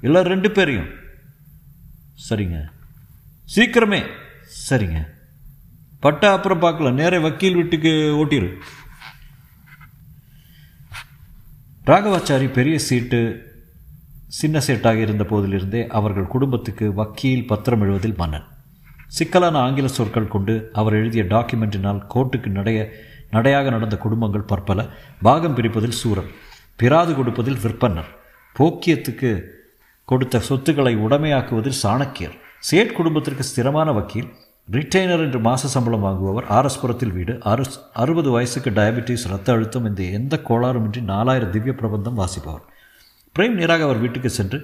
இல்லை 0.01 0.22
ரெண்டு 0.22 0.51
பேரையும். 0.51 0.88
சரிங்க. 2.29 2.65
சீக்கிரமே. 3.55 4.05
சரிங்க. 4.69 5.07
பட்டா 6.00 6.34
அப்புறம் 6.34 6.60
பார்க்கலாம் 6.60 6.93
நேரே 6.93 7.17
வக்கீல் 7.17 7.55
வீட்டுக்கு 7.55 7.88
ஓட்டிரு. 8.25 8.57
ராகவாச்சாரி 11.86 12.51
பெரிய 12.51 12.79
சீட்டு 12.79 13.51
சின்ன 14.27 14.60
சேட்டாக 14.67 14.95
இருந்த 14.95 15.24
போதிலிருந்தே 15.24 15.88
அவர்கள் 15.88 16.27
குடும்பத்துக்கு 16.27 16.93
வக்கீல் 16.93 17.48
பத்திரம் 17.48 17.81
எழுவதில் 17.81 18.17
மன்னன். 18.17 18.43
சிக்கலான 19.07 19.57
ஆங்கில 19.57 19.88
சொற்கள் 19.88 20.27
கொண்டு 20.27 20.69
அவர் 20.74 20.93
எழுதிய 20.93 21.24
டாக்குமெண்ட்டினால் 21.24 22.05
கோர்ட்டுக்கு 22.15 22.48
நடைய 22.48 22.89
நடையாக 23.31 23.69
நடந்த 23.69 23.98
குடும்பங்கள் 23.98 24.41
பற்பல. 24.41 24.89
பாகம் 25.22 25.55
பிரிப்பதில் 25.55 25.91
சூரன். 25.91 26.29
பிராது 26.75 27.15
கொடுப்பதில் 27.15 27.57
விற்பன்னர் 27.57 28.24
போக்கியத்துக்கு 28.57 29.31
கொடுத்த 30.09 30.39
சொத்துக்களை 30.39 30.95
உடைமையாக்குவதில் 30.95 31.81
சாணக்கியர். 31.83 32.35
சேட் 32.69 32.95
குடும்பத்திற்கு 32.97 33.43
ஸ்திரமான 33.50 33.89
வக்கீல் 33.93 34.29
ரிட்டைனர் 34.71 35.24
என்று 35.25 35.39
மாச 35.39 35.63
சம்பளம் 35.74 36.05
வாங்குபவர் 36.05 36.47
ஆரஸ்புரத்தில் 36.57 37.13
வீடு 37.15 37.33
அறு 37.51 37.65
அறுபது 38.03 38.29
வயசுக்கு 38.31 38.69
டயபெட்டிஸ் 38.69 39.25
ரத்த 39.31 39.51
அழுத்தம் 39.53 39.88
இந்த 39.89 40.01
எந்த 40.19 40.35
கோளாறுமின்றி 40.47 41.01
நாலாயிரம் 41.12 41.51
திவ்ய 41.55 41.74
பிரபந்தம் 41.74 42.19
வாசிப்பவர். 42.21 42.63
பிரேம் 43.35 43.57
நேராக 43.59 43.83
அவர் 43.83 44.01
வீட்டுக்கு 44.03 44.29
சென்று 44.29 44.59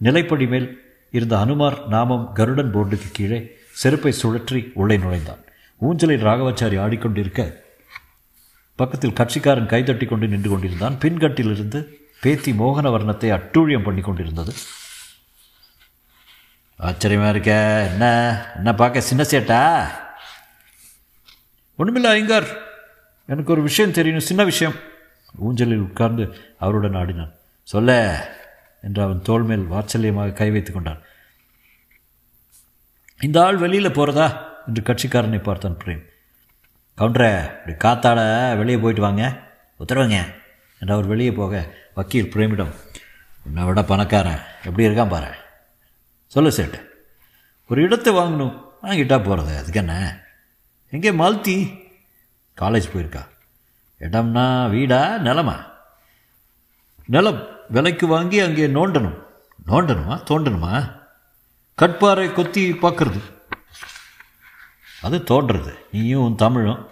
நிலைப்படி 0.00 0.46
மேல் 0.52 0.68
இருந்த 1.10 1.34
அனுமார் 1.38 1.76
நாமம் 1.88 2.24
கருடன் 2.32 2.72
போர்டுக்கு 2.74 3.10
கீழே 3.12 3.40
செருப்பை 3.82 4.12
சுழற்றி 4.22 4.60
உள்ளே 4.74 4.96
நுழைந்தான். 4.96 5.42
ஊஞ்சலில் 5.80 6.26
ராகவாச்சாரி 6.28 6.76
ஆடிக்கொண்டிருக்க 6.84 7.42
பக்கத்தில் 8.78 9.16
கட்சிக்காரன் 9.20 9.72
கைதட்டி 9.72 10.06
கொண்டு 10.06 10.26
நின்று 10.28 10.50
கொண்டிருந்தான். 10.50 10.96
பின்கட்டிலிருந்து 11.02 11.80
பேத்தி 12.24 12.52
மோகன 12.52 12.88
வர்ணத்தை 12.94 13.28
அட்டூழியம் 13.36 13.86
பண்ணி 13.86 14.00
கொண்டிருந்தது 14.00 14.52
ஆச்சரியமாக 16.76 17.30
இருக்க? 17.30 17.50
என்ன? 17.90 18.04
என்ன 18.56 18.74
பார்க்க 18.74 19.08
சின்ன 19.08 19.22
சேட்டா 19.22 19.60
ஒன்றுமில்ல 21.78 22.10
ஐங்கார் 22.18 22.48
எனக்கு 23.26 23.52
ஒரு 23.52 23.62
விஷயம் 23.62 23.92
தெரியணும் 23.92 24.28
சின்ன 24.30 24.44
விஷயம். 24.44 24.74
ஊஞ்சலில் 25.38 25.84
உட்கார்ந்து 25.86 26.24
அவருடன் 26.58 26.94
ஆடினான் 26.94 27.32
சொல்ல 27.62 27.90
என்று 28.82 29.02
அவன் 29.02 29.22
தோல் 29.22 29.42
மேல் 29.42 29.70
வாட்சல்யமாக 29.70 30.32
கை 30.32 30.50
வைத்து 30.50 30.72
கொண்டான். 30.72 31.02
இந்த 33.20 33.44
ஆள் 33.44 33.56
வெளியில் 33.56 33.96
போகிறதா 33.98 34.26
என்று 34.66 34.82
கட்சிக்காரனை 34.82 35.42
பார்த்தான் 35.42 35.78
பிரேம். 35.84 36.04
கவுண்டரே 36.98 37.32
இப்படி 37.66 37.74
காத்தாட 37.84 38.20
வெளியே 38.56 38.78
போயிட்டு 38.78 39.02
வாங்க. 39.02 39.24
உத்தரவுங்க. 39.80 40.18
என்று 40.84 40.96
அவர் 40.96 41.06
வெளியே 41.06 41.32
போக? 41.32 41.74
வக்கீல் 41.94 42.28
பிரேமிடம். 42.28 42.74
உன்னை 43.44 43.64
விட 43.64 43.82
பணக்காரன். 43.82 44.40
எப்படி 44.64 44.86
இருக்கான் 44.86 45.08
பாரு. 45.08 45.34
சொல்லு 46.26 46.50
சேட்டு. 46.50 46.84
ஒரு 47.66 47.82
இடத்தை 47.82 48.14
வாங்கணும். 48.14 48.62
வாங்கிட்டா 48.82 49.24
போகிறது 49.24 49.56
அதுக்கு 49.56 49.78
என்ன? 49.78 50.20
எங்கே 50.90 51.10
மால்தி 51.10 51.82
காலேஜ் 52.60 52.90
போயிருக்கா. 52.94 53.26
இடம்னா 54.00 54.70
வீடா 54.70 55.16
நிலமா? 55.16 55.64
நிலம் 57.06 57.48
விலைக்கு 57.68 58.06
வாங்கி 58.06 58.40
அங்கே 58.40 58.66
நோண்டணும். 58.66 59.22
நோண்டணுமா? 59.66 60.22
தோண்டணுமா? 60.30 61.02
கட்பாறை 61.82 62.32
கொத்தி 62.32 62.72
பார்க்குறது. 62.72 63.20
அது 65.02 65.18
தோன்றுறது 65.18 65.74
நீயும் 65.92 66.22
உன் 66.22 66.36
தமிழும். 66.36 66.88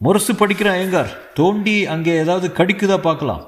முரசு 0.00 0.32
படிக்கிற 0.32 0.68
ஐயங்கார் 0.76 1.12
தோண்டி 1.38 1.74
அங்கே 1.92 2.12
ஏதாவது 2.22 2.46
கடிக்குதா 2.58 2.96
பார்க்கலாம். 3.00 3.44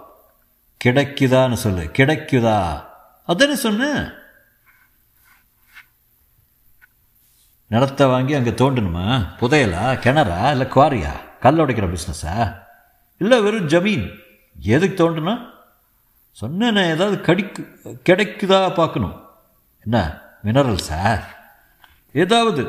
கிடைக்குதான்னு 0.85 1.57
சொல்லு 1.62 1.85
கிடைக்குதா? 1.99 2.59
அதானே 3.29 3.57
சொன்னேன் 3.65 4.03
நிலத்தை 7.71 8.05
வாங்கி 8.07 8.35
அங்கே 8.38 8.53
தோண்டணுமா? 8.61 9.07
புதையலா 9.41 9.85
கிணறா 10.05 10.41
இல்லை 10.55 10.67
குவாரியா? 10.75 11.12
கல் 11.45 11.61
உடைக்கிற 11.62 11.87
பிஸ்னஸா 11.95 12.37
இல்லை 13.21 13.38
வெறும் 13.47 13.69
ஜமீன்? 13.73 14.07
எதுக்கு 14.57 14.97
தோண்டணும்? 15.00 15.43
சொன்னேனே 16.43 16.85
ஏதாவது 16.95 17.17
கடிக்கு 17.21 17.62
கிடைக்குதா 18.09 18.61
பார்க்கணும். 18.81 19.17
என்ன 19.87 19.99
மினரல்ஸா 20.45 21.03
ஏதாவது 22.12 22.62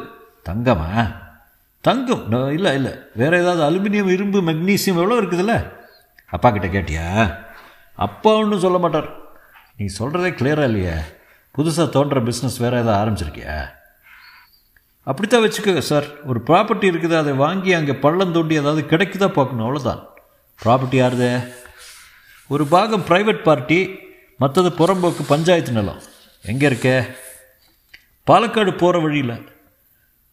தங்கமா? 0.50 0.92
தங்கம். 1.82 2.52
இல்லை 2.52 2.74
இல்லை. 2.74 2.94
வேறு 3.16 3.42
ஏதாவது 3.42 3.64
அலுமினியம் 3.68 4.12
இரும்பு 4.12 4.42
மெக்னீசியம் 4.42 5.00
எவ்வளோ 5.02 5.22
இருக்குதுல்ல? 5.22 5.72
அப்பா 6.30 6.52
கிட்ட 6.52 6.68
கேட்டியா? 6.68 7.38
அப்பா 7.96 8.32
ஒன்றும் 8.32 8.60
சொல்ல 8.60 8.78
மாட்டார். 8.78 9.10
நீ 9.78 9.86
சொல்கிறதே 9.86 10.30
கிளியராக 10.30 10.64
இல்லையே. 10.64 10.96
புதுசாக 11.58 11.90
தோன்ற 11.90 12.22
பிஸ்னஸ் 12.22 12.60
வேறு 12.60 12.78
ஏதாவது 12.78 12.98
ஆரம்பிச்சிருக்கியா? 12.98 13.70
அப்படித்தான் 15.04 15.44
வச்சுக்கோங்க 15.44 15.80
சார் 15.80 16.26
ஒரு 16.26 16.42
ப்ராப்பர்ட்டி 16.46 16.88
இருக்குது 16.92 17.18
அதை 17.18 17.34
வாங்கி 17.34 17.74
அங்கே 17.74 17.94
பள்ளம் 17.94 18.32
தோண்டி 18.32 18.56
ஏதாவது 18.56 18.82
கிடைக்குதா 18.82 19.28
பார்க்கணும் 19.28 19.66
அவ்வளோதான் 19.68 20.04
ப்ராப்பர்ட்டி 20.64 20.98
யாருது? 21.02 21.54
ஒரு 22.48 22.66
பாகம் 22.66 23.06
ப்ரைவேட் 23.08 23.42
பார்ட்டி 23.42 24.00
மற்றது 24.38 24.70
புறம்போக்கு 24.70 25.24
பஞ்சாயத்து 25.28 25.72
நிலம். 25.72 26.02
எங்கே 26.42 26.66
இருக்க? 26.66 27.06
பாலக்காடு 28.28 28.78
போகிற 28.78 29.00
வழியில். 29.00 29.56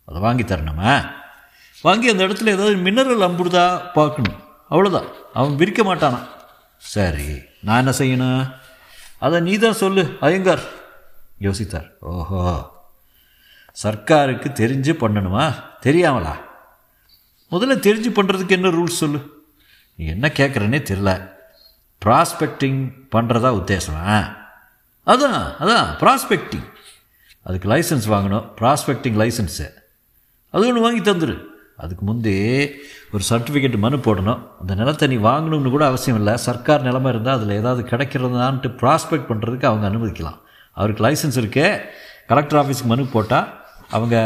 அதை 0.05 0.21
வாங்கி 0.21 0.43
தரணுமா? 0.43 1.23
வாங்கி 1.87 2.09
அந்த 2.13 2.23
இடத்துல 2.27 2.53
ஏதாவது 2.57 2.77
மினரல் 2.87 3.27
அம்புடுதா 3.27 3.65
பார்க்கணும். 3.99 4.39
அவ்வளோதான் 4.71 5.09
அவன் 5.39 5.57
விரிக்க 5.61 5.81
மாட்டானா? 5.89 6.21
சரி 6.77 7.27
நான் 7.67 7.81
என்ன 7.83 7.93
செய்யணும்? 7.99 8.55
அதை 9.19 9.41
நீ 9.41 9.53
தான் 9.57 9.81
சொல்லு 9.83 10.03
ஐயங்கார். 10.21 10.65
யோசித்தார். 11.41 11.89
ஓஹோ. 12.01 12.41
சர்க்காருக்கு 13.83 14.49
தெரிஞ்சு 14.63 14.93
பண்ணணுமா? 15.03 15.45
தெரியாமலா? 15.87 16.35
முதல்ல 17.53 17.77
தெரிஞ்சு 17.87 18.11
பண்ணுறதுக்கு 18.19 18.57
என்ன 18.59 18.69
ரூல்ஸ் 18.69 19.01
சொல்லு? 19.03 19.21
நீ 19.97 20.05
என்ன 20.07 20.27
கேட்குறனே 20.39 20.81
தெரில 20.91 21.11
ப்ராஸ்பெக்டிங் 22.05 22.81
பண்ணுறதா 23.17 23.51
உத்தேசமா? 23.61 24.05
அதான் 25.07 25.41
அதான் 25.63 25.87
ப்ராஸ்பெக்டிங் 26.03 26.69
அதுக்கு 27.43 27.69
லைசன்ஸ் 27.75 28.09
வாங்கணும். 28.15 28.47
ப்ராஸ்பெக்டிங் 28.61 29.19
லைசன்ஸு 29.23 29.67
அது 30.55 30.69
ஒன்று 30.69 30.87
வாங்கி 30.87 31.03
தந்துடு 31.11 31.37
அதுக்கு 31.77 32.05
முந்தி 32.05 32.35
ஒரு 33.13 33.23
சர்டிஃபிகேட் 33.29 33.77
மனு 33.85 33.97
போடணும். 33.97 34.41
அந்த 34.61 34.75
நிலத்தை 34.75 35.09
நீ 35.09 35.17
வாங்கணும்னு 35.17 35.71
கூட 35.71 35.87
அவசியம் 35.87 36.19
இல்லை. 36.19 36.37
சர்க்கார் 36.37 36.83
நிலமை 36.83 37.11
இருந்தால் 37.13 37.37
அதில் 37.39 37.59
ஏதாவது 37.61 37.83
கிடைக்கிறதான்ட்டு 37.83 38.71
ப்ராஸ்பெக்ட் 38.83 39.29
பண்ணுறதுக்கு 39.31 39.67
அவங்க 39.71 39.87
அனுமதிக்கலாம். 39.91 40.39
அவருக்கு 40.73 41.05
லைசன்ஸ் 41.07 41.37
இருக்கு. 41.37 41.81
கலெக்டர் 42.27 42.61
ஆஃபீஸுக்கு 42.61 42.91
மனு 42.93 43.05
போட்டால் 43.05 43.49
அவங்க 43.91 44.17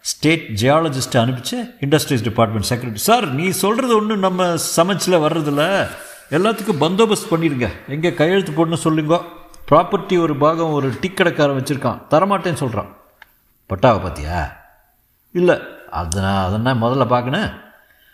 ஸ்டேட் 0.00 0.44
ஜியாலஜிஸ்ட்டை 0.60 1.18
அனுப்பிச்சு 1.22 1.56
இண்டஸ்ட்ரீஸ் 1.80 2.22
டிபார்ட்மெண்ட் 2.22 2.68
செக்ரட்டரி 2.72 3.06
சார் 3.10 3.26
நீ 3.32 3.50
சொல்கிறது 3.50 3.96
ஒன்றும் 3.96 4.24
நம்ம 4.26 4.44
சமைச்சில் 4.76 5.22
வர்றதில்ல. 5.24 5.64
எல்லாத்துக்கும் 6.30 6.82
பந்தோபஸ்த் 6.84 7.30
பண்ணிடுங்க. 7.30 7.68
எங்கே 7.88 8.14
கையெழுத்து 8.14 8.52
போடணும் 8.52 8.84
சொல்லுங்க. 8.86 9.16
ப்ராப்பர்ட்டி 9.70 10.18
ஒரு 10.20 10.36
பாகம் 10.36 10.72
ஒரு 10.72 10.90
டீ 11.00 11.08
கடைக்காரன் 11.08 11.58
வச்சுருக்கான். 11.58 12.00
தரமாட்டேன்னு 12.10 12.62
சொல்கிறான் 12.64 12.90
பட்டாவை 13.70 13.98
பார்த்தியா 14.04 14.38
இல்லை. 15.30 15.56
அது 16.00 16.20
நான் 16.20 16.46
அதெல்லாம் 16.46 16.82
முதல்ல 16.82 17.06
பார்க்கணும். 17.06 17.50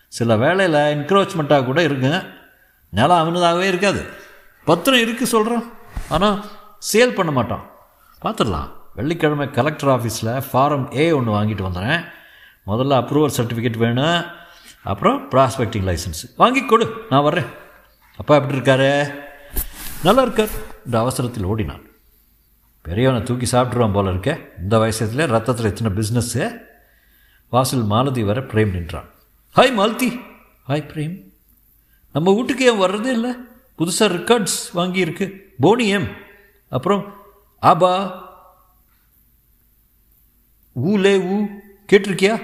சில 0.08 0.36
வேலையில் 0.36 0.96
என்க்ரோச்மெண்ட்டாக 0.96 1.64
கூட 1.64 1.82
இருக்குங்க. 1.82 2.26
நிலம் 2.90 3.22
அவனதாகவே 3.22 3.68
இருக்காது. 3.72 4.02
பத்திரம் 4.64 5.00
இருக்குது 5.00 5.32
சொல்கிறோம் 5.34 5.72
ஆனால் 6.08 6.44
சேல் 6.92 7.14
பண்ண 7.14 7.32
மாட்டோம். 7.32 7.64
பார்த்துடலாம். 8.24 8.68
வெள்ளிக்கிழமை 8.94 9.50
கலெக்டர் 9.50 9.92
ஆஃபீஸில் 9.94 10.42
ஃபாரம் 10.52 10.96
ஏ 10.96 11.12
ஒன்று 11.12 11.32
வாங்கிட்டு 11.32 11.66
வந்துடுறேன் 11.68 12.04
முதல்ல 12.66 12.94
அப்ரூவல் 13.00 13.36
சர்டிஃபிகேட் 13.36 13.76
வேணும். 13.76 14.24
அப்புறம் 14.82 15.30
ப்ராஸ்பெக்டிங் 15.30 15.88
லைசன்ஸ் 15.88 16.22
வாங்கி 16.36 16.66
கொடு. 16.66 16.86
நான் 17.10 17.22
வர்றேன். 17.22 17.46
அப்பா 18.16 18.34
எப்படி 18.34 18.58
இருக்காரு? 18.58 19.14
நல்லா 20.02 20.22
இருக்கார். 20.22 20.48
இந்த 20.84 20.98
அவசரத்தில் 20.98 21.44
ஓடினான். 21.44 21.82
பெரியவனை 22.88 23.22
தூக்கி 23.22 23.46
சாப்பிட்ருவான் 23.56 23.92
போல 23.92 24.10
இருக்க. 24.10 24.38
இந்த 24.60 24.78
வயசத்துல 24.78 25.26
ரத்தத்தில் 25.26 25.70
எத்தனை 25.72 25.90
பிஸ்னஸ்ஸு 25.98 26.70
வாசல் 27.52 27.84
மாலதி 27.84 28.22
வர 28.22 28.40
பிரேம் 28.40 28.70
நின்றான். 28.70 29.08
Hi 29.56 29.74
Malathi 29.74 30.08
hi 30.68 30.88
Prem. 30.92 31.32
நம்ம 32.12 32.34
வீட்டுக்கு 32.34 32.64
ஏன் 32.64 32.80
வர்றதே 32.80 33.04
இல்லை? 33.04 33.30
புதுசாக 33.78 34.12
ரெக்கார்ட்ஸ் 34.16 34.58
வாங்கியிருக்கு. 34.74 35.36
போனி 35.60 35.86
ஏம். 35.86 36.08
அப்புறம் 36.68 37.12
ஆபா. 37.58 37.92
ஊலே 40.84 41.14
ஊ 41.32 41.46
கேட்டிருக்கியா? 41.92 42.42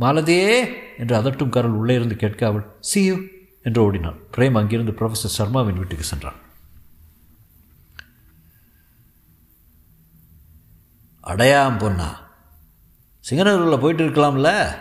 மாலதியே 0.00 0.72
என்று 0.98 1.16
அதட்டும் 1.16 1.50
கரல் 1.50 1.74
உள்ளே 1.74 1.94
இருந்து 1.94 2.16
கேட்க 2.16 2.46
அவள் 2.46 2.66
சி 2.80 3.04
யூ 3.04 3.16
என்று 3.62 3.82
ஓடினாள் 3.82 4.20
பிரேம் 4.36 4.56
அங்கிருந்து 4.56 4.92
ப்ரொஃபஸர் 4.92 5.36
சர்மாவின் 5.38 5.76
வீட்டுக்கு 5.76 6.04
சென்றான். 6.04 6.40
அடையாம் 11.30 11.78
பொண்ணா. 11.78 12.08
சிங்கனூரில் 13.30 13.80
போயிட்டு 13.80 14.06
இருக்கலாம்ல 14.06 14.76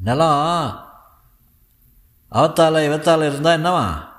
நிலம் 0.00 0.86
அவத்தால 2.30 2.84
இவத்தால 2.84 3.26
இருந்தால் 3.26 3.62
என்னவா? 3.62 4.10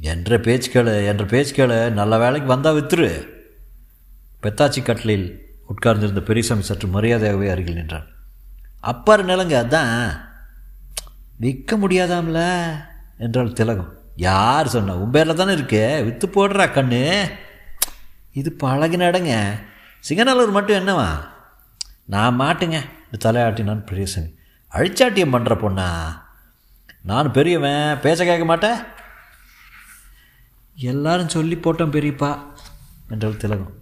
என்ற 0.00 0.40
பேச்சுக்கள் 0.40 0.86
என்ற 0.86 1.24
பேச்சுக்கள் 1.24 1.92
நல்ல 1.92 2.18
வேலைக்கு 2.18 2.48
வந்தால் 2.48 2.74
வித்துரு. 2.74 3.28
பெத்தாச்சி 4.42 4.82
கட்டலில் 4.82 5.56
உட்கார்ந்திருந்த 5.66 6.20
பெரியசாமி 6.20 6.62
சற்று 6.62 6.88
மரியாதையாகவே 6.88 7.50
அருகில் 7.50 7.74
நின்றான். 7.74 8.06
அப்பாரு 8.82 9.24
நிலங்க 9.24 9.54
அதான். 9.62 10.20
விற்க 11.36 11.76
முடியாதாம்ல? 11.76 12.68
என்றால் 13.18 13.52
திலகம். 13.52 13.98
யார் 14.16 14.68
சொன்ன? 14.68 14.96
உன் 14.96 15.10
பேரில் 15.10 15.34
தானே 15.34 15.52
இருக்கு. 15.52 16.02
விற்று 16.04 16.28
போடுறா 16.28 16.50
கண்ணு. 16.50 17.30
இது 18.32 18.56
பழகின 18.60 19.06
இடங்க 19.06 19.58
சிங்கநல்லூர் 20.08 20.50
மட்டும் 20.50 20.86
என்னவா? 20.86 21.24
நான் 22.04 22.40
மாட்டுங்க. 22.40 22.82
இந்த 23.10 23.18
தலையாட்டினான் 23.18 23.86
பெரியசாமி 23.86 24.26
அழிச்சாட்டியம் 24.72 25.34
பண்ணுற 25.34 25.54
பொண்ணா? 25.54 25.88
நான் 27.02 27.32
பெரியவன். 27.32 28.00
பேச 28.00 28.24
கேட்க 28.24 28.44
மாட்டேன் 28.44 28.78
எல்லாரும் 30.74 31.28
சொல்லி 31.28 31.56
போட்டோம் 31.56 31.92
பெரியப்பா 31.92 32.38
என்றால் 33.08 33.36
திலகம். 33.36 33.72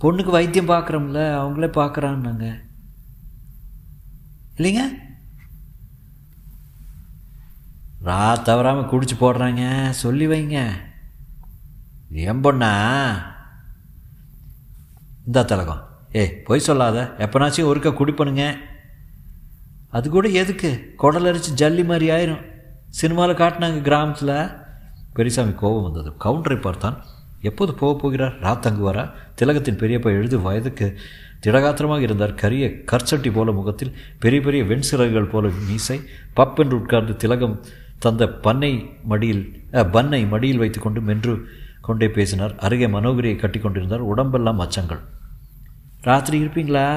பொண்ணுக்கு 0.00 0.30
வைத்தியம் 0.30 0.68
பார்க்குறோம்ல 0.68 1.18
அவங்களே 1.34 1.68
பார்க்குறான்னாங்க. 1.70 2.62
இல்லைங்க? 4.56 4.82
ரா 8.04 8.42
தவறாமல் 8.42 8.90
குடிச்சு 8.90 9.16
போடுறாங்க. 9.20 9.90
சொல்லி 9.90 10.26
வைங்க. 10.26 10.88
என் 12.12 12.40
பொண்ணா? 12.40 13.14
இந்தா 15.26 15.42
திலகம். 15.42 15.88
ஏய் 16.12 16.32
பொய் 16.44 16.58
சொல்லாத. 16.58 17.14
எப்போனாச்சும் 17.18 17.70
ஒருக்கா 17.70 17.90
குடிப்பணுங்க. 17.90 18.54
அது 19.88 20.10
கூட 20.10 20.28
எதுக்கு? 20.28 20.92
குடல் 20.96 21.24
அரிச்சு 21.24 21.60
ஜல்லி 21.60 21.84
மாதிரி 21.84 22.10
ஆயிரும். 22.10 22.44
சினிமாவில் 22.88 23.36
காட்டினாங்க 23.36 23.80
கிராமத்தில். 23.80 24.50
பெரியசாமி 25.12 25.52
கோபம் 25.52 25.92
வந்தது. 25.92 26.10
கவுண்டரை 26.24 26.60
பார்த்தான். 26.60 27.04
எப்போது 27.40 27.74
போக 27.74 28.00
போகிறார்? 28.00 28.38
ராத்தங்குவாரா 28.40 29.10
திலகத்தின் 29.34 29.78
பெரியப்பா 29.78 30.04
எழுது 30.04 30.40
வயதுக்கு 30.40 30.98
திடகாத்திரமாக 31.46 32.00
இருந்தார். 32.00 32.34
கரிய 32.34 32.66
கற்சட்டி 32.66 33.32
போல 33.32 33.52
முகத்தில் 33.52 33.96
பெரிய 34.18 34.40
பெரிய 34.40 34.64
வெண்சிறகுகள் 34.64 35.30
போல 35.30 35.48
மீசை. 35.66 36.00
பப்பென்று 36.36 36.72
உட்கார்ந்து 36.72 37.16
திலகம் 37.16 37.64
தந்த 37.98 38.28
பண்ணை 38.28 38.96
மடியில் 39.02 39.68
பண்ணை 39.92 40.26
மடியில் 40.26 40.58
வைத்துக்கொண்டு 40.58 41.00
மென்று 41.00 41.48
கொண்டே 41.90 42.08
பேசினார். 42.18 42.54
அருகே 42.66 42.86
மனோகரியை 42.86 43.36
கட்டி 43.36 43.60
கொண்டிருந்தார். 43.60 44.08
உடம்பெல்லாம் 44.12 44.62
அச்சங்கள். 44.64 45.02
ராத்திரி 46.08 46.36
இருப்பீங்களா? 46.44 46.88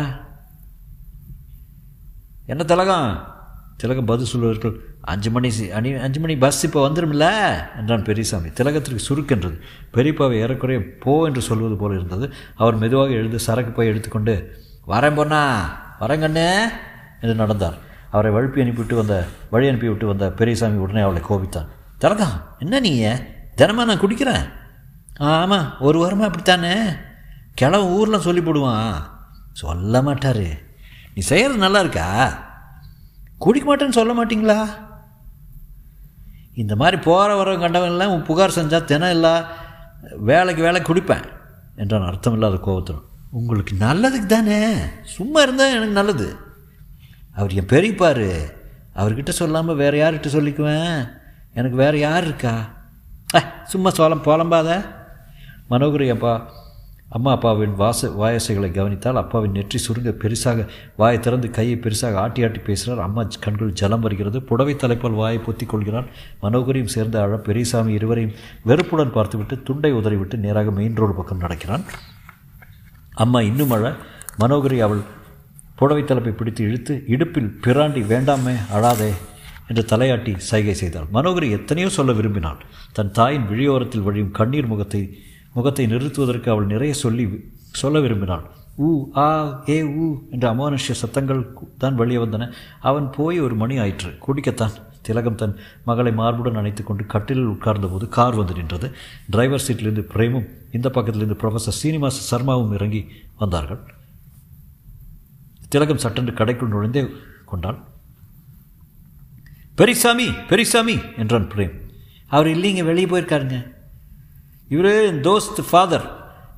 என்ன 2.45 2.63
திலகம்? 2.63 3.09
திலகம் 3.77 4.09
பதில் 4.09 4.31
சொல்வதற்குள் 4.33 4.75
அஞ்சு 5.11 5.29
மணி 5.35 5.49
அணி 5.77 5.89
அஞ்சு 6.05 6.19
மணி 6.19 6.35
பஸ் 6.43 6.63
இப்போ 6.65 6.79
வந்துடும்ல 6.87 7.25
என்றான் 7.77 8.07
பெரியசாமி. 8.09 8.49
திலகத்திற்கு 8.49 9.01
சுருக்கென்றது. 9.07 9.57
பெரியப்பாவை 9.93 10.35
ஏறக்குறைய 10.43 10.79
போ 11.03 11.13
என்று 11.25 11.41
சொல்வது 11.41 11.75
போல 11.75 11.95
இருந்தது. 11.95 12.25
அவர் 12.55 12.75
மெதுவாக 12.75 13.17
எழுந்து 13.19 13.39
சரக்கு 13.47 13.71
போய் 13.71 13.91
எடுத்துக்கொண்டு 13.91 14.33
வரேன் 14.87 15.17
பொண்ணா 15.19 15.41
வரங்கண்ணே 15.99 16.49
என்று 17.21 17.35
நடந்தார். 17.43 17.77
அவரை 18.15 18.31
வழுப்பி 18.31 18.61
அனுப்பிவிட்டு 18.61 18.95
வந்த 18.95 19.15
வழி 19.53 19.67
அனுப்பிவிட்டு 19.67 20.07
வந்த 20.07 20.25
பெரியசாமி 20.39 20.77
உடனே 20.85 21.01
அவளை 21.07 21.21
கோபித்தான். 21.29 21.69
திலகம் 21.97 22.37
என்ன 22.59 22.79
நீ? 22.79 22.91
தினமாக 23.57 23.89
நான் 23.89 24.03
குடிக்கிறேன். 24.03 24.45
ஆமாம் 25.17 25.79
ஒரு 25.79 26.05
வாரமாக 26.05 26.23
அப்படித்தானே? 26.23 26.75
கிளவு 27.61 27.89
ஊரில் 27.89 28.19
சொல்லி 28.19 28.41
போடுவான் 28.41 29.01
சொல்ல 29.51 30.01
மாட்டார். 30.01 30.45
நீ 31.15 31.21
செய்கிறது 31.21 31.59
நல்லா 31.59 31.79
இருக்கா 31.79 32.37
குடிக்க 33.37 33.75
மாட்டேன்னு 33.75 33.89
சொல்ல 33.89 34.25
மாட்டிங்களா? 34.25 34.67
இந்த 36.53 36.75
மாதிரி 36.75 37.01
போகிற 37.01 37.35
வர 37.35 37.55
கண்டவன்லாம் 37.55 38.05
உன் 38.05 38.23
புகார் 38.23 38.55
செஞ்சால் 38.55 38.83
தினம் 38.83 39.11
இல்லை 39.11 39.41
வேலைக்கு 40.17 40.63
வேலை 40.63 40.81
குடிப்பேன் 40.81 41.25
என்றான் 41.75 42.05
அர்த்தம் 42.05 42.33
இல்லாத 42.33 42.57
கோபத்துடன். 42.57 43.01
உங்களுக்கு 43.31 43.75
நல்லதுக்கு 43.79 44.25
தானே? 44.25 44.75
சும்மா 45.03 45.41
இருந்தால் 45.41 45.69
எனக்கு 45.69 45.93
நல்லது. 45.93 46.35
அவர் 47.35 47.51
என் 47.51 47.65
பெரியப்பார். 47.65 48.51
அவர்கிட்ட 48.95 49.29
சொல்லாமல் 49.29 49.75
வேறு 49.75 50.01
யார்கிட்ட 50.01 50.25
சொல்லிக்குவேன்? 50.31 51.11
எனக்கு 51.53 51.77
வேறு 51.77 51.99
யார் 51.99 52.23
இருக்கா? 52.23 52.69
ஆ 53.35 53.39
சும்மா 53.63 53.89
சோளம் 53.89 54.23
புலம்பாத. 54.23 54.95
மனோகரி 55.73 56.07
அப்பா 56.13 56.33
அம்மா 57.17 57.31
அப்பாவின் 57.35 57.73
வாச 57.81 58.07
வாயசைகளை 58.21 58.69
கவனித்தால் 58.77 59.19
அப்பாவின் 59.21 59.55
நெற்றி 59.57 59.79
சுருங்க 59.85 60.11
பெருசாக 60.21 60.65
வாயை 60.99 61.17
திறந்து 61.25 61.47
கையை 61.57 61.75
பெருசாக 61.83 62.19
ஆட்டி 62.23 62.43
ஆட்டி 62.45 62.59
பேசுகிறார். 62.67 63.01
அம்மா 63.07 63.21
கண்கள் 63.45 63.73
ஜலம் 63.79 64.03
வருகிறது. 64.05 64.37
புடவை 64.49 64.73
தலைப்பால் 64.75 65.17
வாயை 65.19 65.39
பொத்திக் 65.45 65.71
கொள்கிறான். 65.73 66.07
மனோகரியும் 66.43 66.91
சேர்ந்த 66.95 67.17
அழ 67.25 67.37
பெரியசாமி 67.47 67.93
இருவரையும் 67.97 68.35
வெறுப்புடன் 68.69 69.15
பார்த்துவிட்டு 69.17 69.57
துண்டை 69.67 69.91
உதறிவிட்டு 69.99 70.37
நேராக 70.45 70.71
மெயின் 70.79 70.99
ரோடு 71.01 71.15
பக்கம் 71.19 71.43
நடக்கிறான். 71.45 71.83
அம்மா 73.25 73.41
இன்னும் 73.49 73.75
அழ 73.77 73.93
மனோகரி 74.43 74.79
அவள் 74.87 75.03
புடவை 75.81 76.03
தலைப்பை 76.03 76.33
பிடித்து 76.39 76.63
இழுத்து 76.69 76.95
இடுப்பில் 77.15 77.51
பிராண்டி 77.65 78.03
வேண்டாமே 78.13 78.55
அழாதே 78.77 79.11
என்று 79.69 79.83
தலையாட்டி 79.91 80.33
சைகை 80.51 80.75
செய்தாள். 80.81 81.11
மனோகரி 81.17 81.49
எத்தனையோ 81.57 81.91
சொல்ல 81.99 82.11
விரும்பினாள். 82.19 82.59
தன் 82.97 83.13
தாயின் 83.19 83.47
விழியோரத்தில் 83.51 84.07
வழியும் 84.07 84.35
கண்ணீர் 84.39 84.71
முகத்தை 84.73 85.03
முகத்தை 85.53 85.85
நிறுத்துவதற்கு 85.85 86.51
அவள் 86.51 86.65
நிறைய 86.65 86.93
சொல்லி 86.93 87.53
சொல்ல 87.71 87.99
விரும்பினாள். 87.99 88.45
ஊ 88.77 89.17
ஆ 89.17 89.63
ஏ 89.69 89.83
ஊ 89.83 90.31
என்ற 90.31 90.45
அமானுஷ்ய 90.53 90.91
சத்தங்கள் 90.91 91.53
தான் 91.77 91.95
வெளியே 91.95 92.17
வந்தன. 92.17 92.51
அவன் 92.79 93.09
போய் 93.09 93.39
ஒரு 93.39 93.55
மணி 93.55 93.77
ஆயிற்று. 93.77 94.17
குடிக்கத்தான். 94.27 94.75
திலகம் 95.01 95.35
தன் 95.35 95.55
மகளை 95.85 96.11
மார்புடன் 96.11 96.57
அணைத்து 96.57 96.83
கொண்டு 96.83 97.05
கட்டிலில் 97.05 97.45
உட்கார்ந்தபோது 97.45 98.09
கார் 98.09 98.35
வந்து 98.35 98.53
நின்றது. 98.53 98.91
டிரைவர் 99.29 99.65
சீட்டிலிருந்து 99.67 100.05
பிரேமும் 100.13 100.47
இந்த 100.71 100.89
பக்கத்திலிருந்து 100.89 101.39
ப்ரொஃபஸர் 101.41 101.79
சீனிவாச 101.81 102.19
சர்மாவும் 102.31 102.73
இறங்கி 102.73 103.11
வந்தார்கள். 103.37 103.79
திலகம் 105.69 105.97
சட்டென்று 105.97 106.33
கடைக்குள் 106.33 106.73
நுழைந்தே 106.73 107.09
கொண்டாள். 107.45 107.77
பெரிசாமி 109.77 110.27
பெரிசாமி 110.49 111.17
என்றான் 111.17 111.51
பிரேம். 111.55 111.73
அவர் 112.27 112.47
இல்லைங்க 112.47 112.83
வெளியே 112.83 113.05
போயிருக்காருங்க. 113.05 113.72
இவரே 114.73 114.95
தோஸ்த் 115.27 115.61
ஃபாதர். 115.71 116.05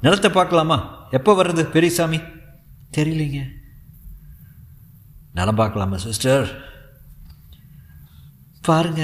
நிலத்தை 0.01 0.29
பார்க்கலாமா? 0.31 0.77
எப்போ 1.11 1.31
வர்றது 1.39 1.63
பெரியசாமி? 1.75 2.19
தெரியலீங்க. 2.97 3.39
நிலம் 5.33 5.59
பார்க்கலாமா 5.61 5.97
சிஸ்டர்? 5.97 6.45
பாருங்க 8.61 9.03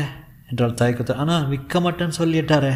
என்றால் 0.50 0.80
தயக்கத்தை 0.82 1.16
ஆனால் 1.16 1.48
விற்க 1.48 1.80
மாட்டேன்னு 1.80 2.18
சொல்லிட்டாரே. 2.18 2.74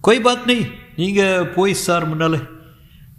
கொய் 0.00 0.20
பாத் 0.20 0.46
நீ 0.46 0.56
நீங்கள் 0.96 1.46
போய் 1.56 1.74
சார் 1.84 2.08
முன்னாலே. 2.08 2.40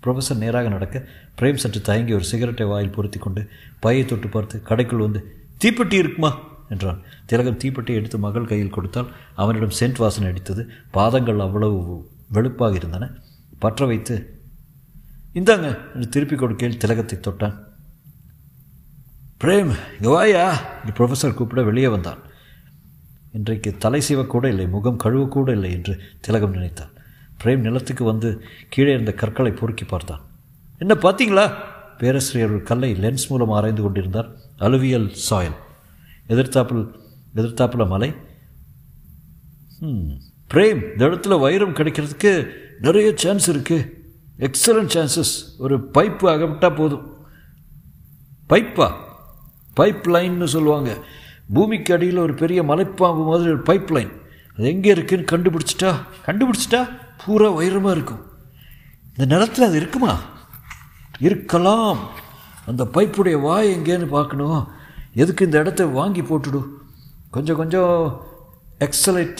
ப்ரொஃபஸர் 0.03 0.41
நேராக 0.43 0.67
நடக்க 0.69 0.95
பிரேம் 1.39 1.61
சற்று 1.63 1.81
தயங்கி 1.81 2.13
ஒரு 2.13 2.23
சிகரெட்டை 2.23 2.65
வாயில் 2.67 2.95
பொருத்தி 2.97 3.19
கொண்டு 3.19 3.41
பையை 3.79 4.03
தொட்டு 4.05 4.27
பார்த்து 4.27 4.61
கடைக்குள் 4.69 5.05
வந்து 5.05 5.21
தீப்பெட்டி 5.63 5.93
இருக்குமா? 5.93 6.31
என்றான். 6.69 6.99
திலகம் 7.25 7.61
தீப்பெட்டியை 7.63 7.97
எடுத்து 8.01 8.17
மகள் 8.17 8.49
கையில் 8.51 8.75
கொடுத்தால் 8.75 9.09
அவனிடம் 9.35 9.77
சென்ட் 9.79 10.03
வாசனை 10.03 10.27
அடித்தது. 10.31 10.63
பாதங்கள் 10.91 11.39
அவ்வளவு 11.39 11.79
வெளுப்பாக 12.33 12.75
இருந்தன. 12.75 13.09
பற்ற 13.59 13.85
வைத்து 13.85 14.15
இந்தாங்க 15.33 15.67
என்று 15.93 16.09
திருப்பி 16.09 16.35
கொடுக்கையில் 16.35 16.77
திலகத்தை 16.77 17.17
தொட்டான். 17.19 17.55
பிரேம் 19.43 19.71
இங்கே 19.95 20.09
வாயா 20.09 20.43
என்று 20.79 20.93
ப்ரொஃபஸர் 20.97 21.33
கூப்பிட 21.33 21.61
வெளியே 21.61 21.87
வந்தான். 21.87 22.21
இன்றைக்கு 23.31 23.77
தலை 23.77 24.01
சீவக்கூட 24.07 24.45
இல்லை 24.45 24.67
முகம் 24.67 24.99
கழுவக்கூட 25.03 25.49
இல்லை 25.51 25.71
என்று 25.71 26.01
திலகம் 26.21 26.51
நினைத்தான். 26.51 26.91
பிரேம் 27.43 27.65
நிலத்துக்கு 27.67 28.03
வந்து 28.03 28.43
கீழே 28.69 28.91
இருந்த 28.93 29.13
கற்களை 29.13 29.51
பொறுக்கி 29.51 29.85
பார்த்தான். 29.85 30.21
என்ன 30.77 30.93
பார்த்தீங்களா? 30.93 31.45
பேரஸ்ரீயர் 31.99 32.53
ஒரு 32.53 32.63
கல்லை 32.63 32.93
லென்ஸ் 32.93 33.27
மூலம் 33.27 33.49
ஆராய்ந்து 33.49 33.81
கொண்டிருந்தார். 33.81 34.29
அலுவியல் 34.57 35.09
சாயல். 35.13 35.57
எதிர்த்தாப்பில் 36.27 36.83
எதிர்த்தாப்பில் 37.35 37.87
மலை? 37.87 38.09
பிரேம் 40.53 40.91
இந்த 40.91 41.05
இடத்துல 41.05 41.39
வைரம் 41.39 41.73
கிடைக்கிறதுக்கு 41.73 42.49
நிறைய 42.81 43.11
சான்ஸ் 43.15 43.51
இருக்குது 43.51 43.89
எக்ஸலண்ட் 44.39 44.93
சான்சஸ் 44.93 45.33
ஒரு 45.57 45.77
பைப்பு 45.93 46.29
அகப்பட்டால் 46.29 46.75
போதும். 46.75 47.25
பைப்பா 48.49 48.91
பைப் 49.79 50.07
லைன்னு 50.07 50.43
சொல்லுவாங்க. 50.43 50.97
பூமிக்கு 51.53 51.93
அடியில் 51.93 52.17
ஒரு 52.17 52.33
பெரிய 52.33 52.63
மலைப்பாம்பு 52.63 53.25
மாதிரி 53.25 53.51
ஒரு 53.51 53.57
பைப் 53.57 53.91
லைன் 53.91 54.11
அது 54.57 54.67
எங்கே 54.67 54.89
இருக்குன்னு 54.89 55.25
கண்டுபிடிச்சிட்டா? 55.31 55.95
கண்டுபிடிச்சிட்டா 56.25 56.89
பூரா 57.25 57.51
வைரமாக 57.51 57.91
இருக்கும். 57.91 58.25
இந்த 59.07 59.25
நிலத்தில் 59.25 59.65
அது 59.65 59.75
இருக்குமா? 59.75 60.19
இருக்கலாம். 61.19 61.99
அந்த 62.65 62.83
பைப்புடைய 62.83 63.41
வாய் 63.41 63.75
எங்கேன்னு 63.75 64.05
பார்க்கணும். 64.05 64.67
எதுக்கு 65.13 65.45
இந்த 65.45 65.59
இடத்த 65.59 65.85
வாங்கி 65.85 66.21
போட்டுடும் 66.21 66.67
கொஞ்சம் 67.31 67.55
கொஞ்சம் 67.55 68.25
எக்ஸலைட் 68.79 69.37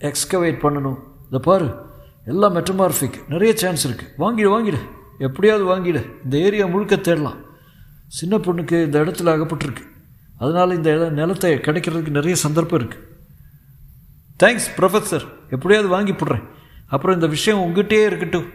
எக்ஸ்கவேட் 0.00 0.62
பண்ணணும். 0.62 0.98
இதை 1.26 1.40
பாரு 1.42 1.68
எல்லாம் 2.24 2.54
மெட்டமார்ஃபிக் 2.56 3.18
நிறைய 3.28 3.56
சான்ஸ் 3.56 3.88
இருக்குது 3.88 4.10
வாங்கிடு 4.18 4.50
வாங்கிடு. 4.54 4.78
எப்படியாவது 5.18 5.66
வாங்கிடு. 5.66 6.12
இந்த 6.24 6.36
ஏரியா 6.36 6.66
முழுக்க 6.66 6.96
தேடலாம். 6.96 7.36
சின்ன 8.06 8.38
பொண்ணுக்கு 8.38 8.84
இந்த 8.84 9.00
இடத்துல 9.00 9.32
அகப்பட்டிருக்கு. 9.34 9.82
அதனால் 10.38 10.76
இந்த 10.76 11.10
நிலத்தை 11.10 11.54
கிடைக்கிறதுக்கு 11.54 12.08
நிறைய 12.08 12.36
சந்தர்ப்பம் 12.36 12.80
இருக்குது 12.80 13.06
தேங்க்ஸ் 14.42 14.68
ப்ரொஃபஸர் 14.76 15.24
எப்படியாவது 15.50 15.92
வாங்கி 15.94 16.12
போடுறேன். 16.12 16.44
அப்புறம் 16.86 17.16
இந்த 17.16 17.26
விஷயம் 17.26 17.60
உங்ககிட்டயே 17.60 18.06
இருக்கட்டும். 18.06 18.46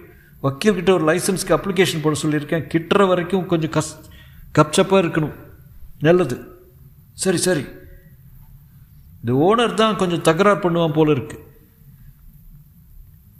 வக்கீல்கிட்ட 0.44 0.92
ஒரு 0.92 1.06
லைசன்ஸ்க்கு 1.14 1.56
அப்ளிகேஷன் 1.58 2.02
போட 2.02 2.20
சொல்லியிருக்கேன். 2.24 2.68
கிட்டுற 2.74 3.08
வரைக்கும் 3.08 3.46
கொஞ்சம் 3.46 3.70
கஸ் 3.70 3.94
கப்சப்பாக 4.58 5.06
இருக்கணும். 5.06 5.36
நல்லது. 6.00 6.38
சரி 7.14 7.38
சரி. 7.38 7.66
இந்த 9.24 9.34
ஓனர் 9.48 9.74
தான் 9.74 9.96
கொஞ்சம் 9.96 10.22
தகராறு 10.22 10.60
பண்ணுவான் 10.60 10.94
போல 10.94 11.12
இருக்கு. 11.12 11.52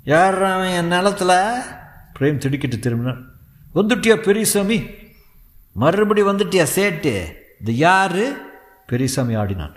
யார் 0.04 0.44
அவன் 0.44 0.68
என் 0.68 0.88
நிலத்தில்? 0.88 1.62
பிரேம் 2.20 2.38
திடுக்கிட்டு 2.38 2.78
திரும்பினான். 2.78 3.24
வந்துட்டியா 3.76 4.16
பெரியசாமி? 4.16 4.84
மறுபடி 5.74 6.22
வந்துட்டியா 6.22 6.68
சேட்டு? 6.76 7.34
இது 7.62 7.76
யாரு? 7.76 8.38
பெரியசாமி 8.88 9.36
ஆடினான். 9.36 9.76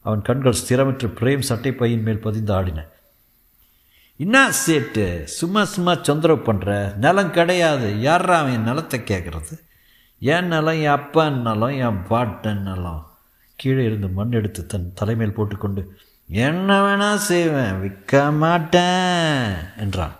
அவன் 0.00 0.22
கண்கள் 0.22 0.52
ஸ்திரமற்று 0.52 1.08
பிரேம் 1.20 1.38
சட்டை 1.38 1.72
பையின் 1.72 2.02
மேல் 2.02 2.20
பதிந்து 2.20 2.52
ஆடின. 2.52 2.86
என்ன 4.16 4.50
சேட்டு 4.66 5.24
சும்மா 5.24 5.64
சும்மா 5.64 5.94
தொந்தரவு 5.94 6.52
பண்ணுற 6.52 6.94
நிலம் 6.94 7.30
கிடையாது. 7.30 8.00
யாரா 8.00 8.38
அவன் 8.38 8.62
நிலத்தை 8.62 9.00
கேட்குறது 9.00 9.60
என் 10.18 10.46
நிலம் 10.46 10.80
என் 10.80 10.86
அப்பா 10.86 11.28
நிலம் 11.30 11.78
என் 11.86 12.02
பாட்டன் 12.02 12.62
நிலம். 12.62 13.13
கீழே 13.56 13.84
இருந்து 13.84 14.08
மண் 14.08 14.32
எடுத்து 14.32 14.66
தன் 14.66 14.92
தலைமையில் 14.94 15.34
போட்டுக்கொண்டு 15.34 15.98
என்ன 16.28 16.80
வேணா 16.80 17.16
செய்வேன் 17.16 17.80
விற்க 17.80 18.30
மாட்டேன் 18.30 19.54
என்றான். 19.76 20.16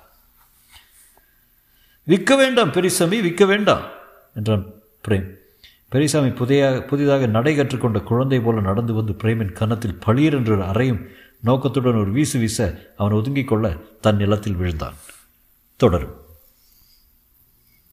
விற்க 2.04 2.36
வேண்டாம் 2.36 2.72
பெரியசாமி 2.72 3.20
விற்க 3.20 3.44
வேண்டாம் 3.44 3.82
என்றான் 4.34 4.64
பிரேம். 5.08 5.30
பெரியசாமி 5.88 6.30
புதிய 6.30 6.84
புதிதாக 6.88 7.26
நடை 7.26 7.56
கற்றுக்கொண்ட 7.56 8.00
குழந்தை 8.00 8.40
போல 8.40 8.60
நடந்து 8.60 8.94
வந்து 8.94 9.12
பிரேமின் 9.12 9.52
கன்னத்தில் 9.52 9.98
பளீர் 10.06 10.50
ஒரு 10.50 10.64
அறையும் 10.64 11.06
நோக்கத்துடன் 11.40 11.94
ஒரு 11.94 12.10
வீசு 12.10 12.38
வீச 12.38 12.92
அவன் 12.96 13.12
ஒதுங்கிக் 13.12 13.48
கொள்ள 13.48 13.76
தன் 14.00 14.16
நிலத்தில் 14.16 14.54
விழுந்தான். 14.54 14.94
தொடரும். 15.76 16.23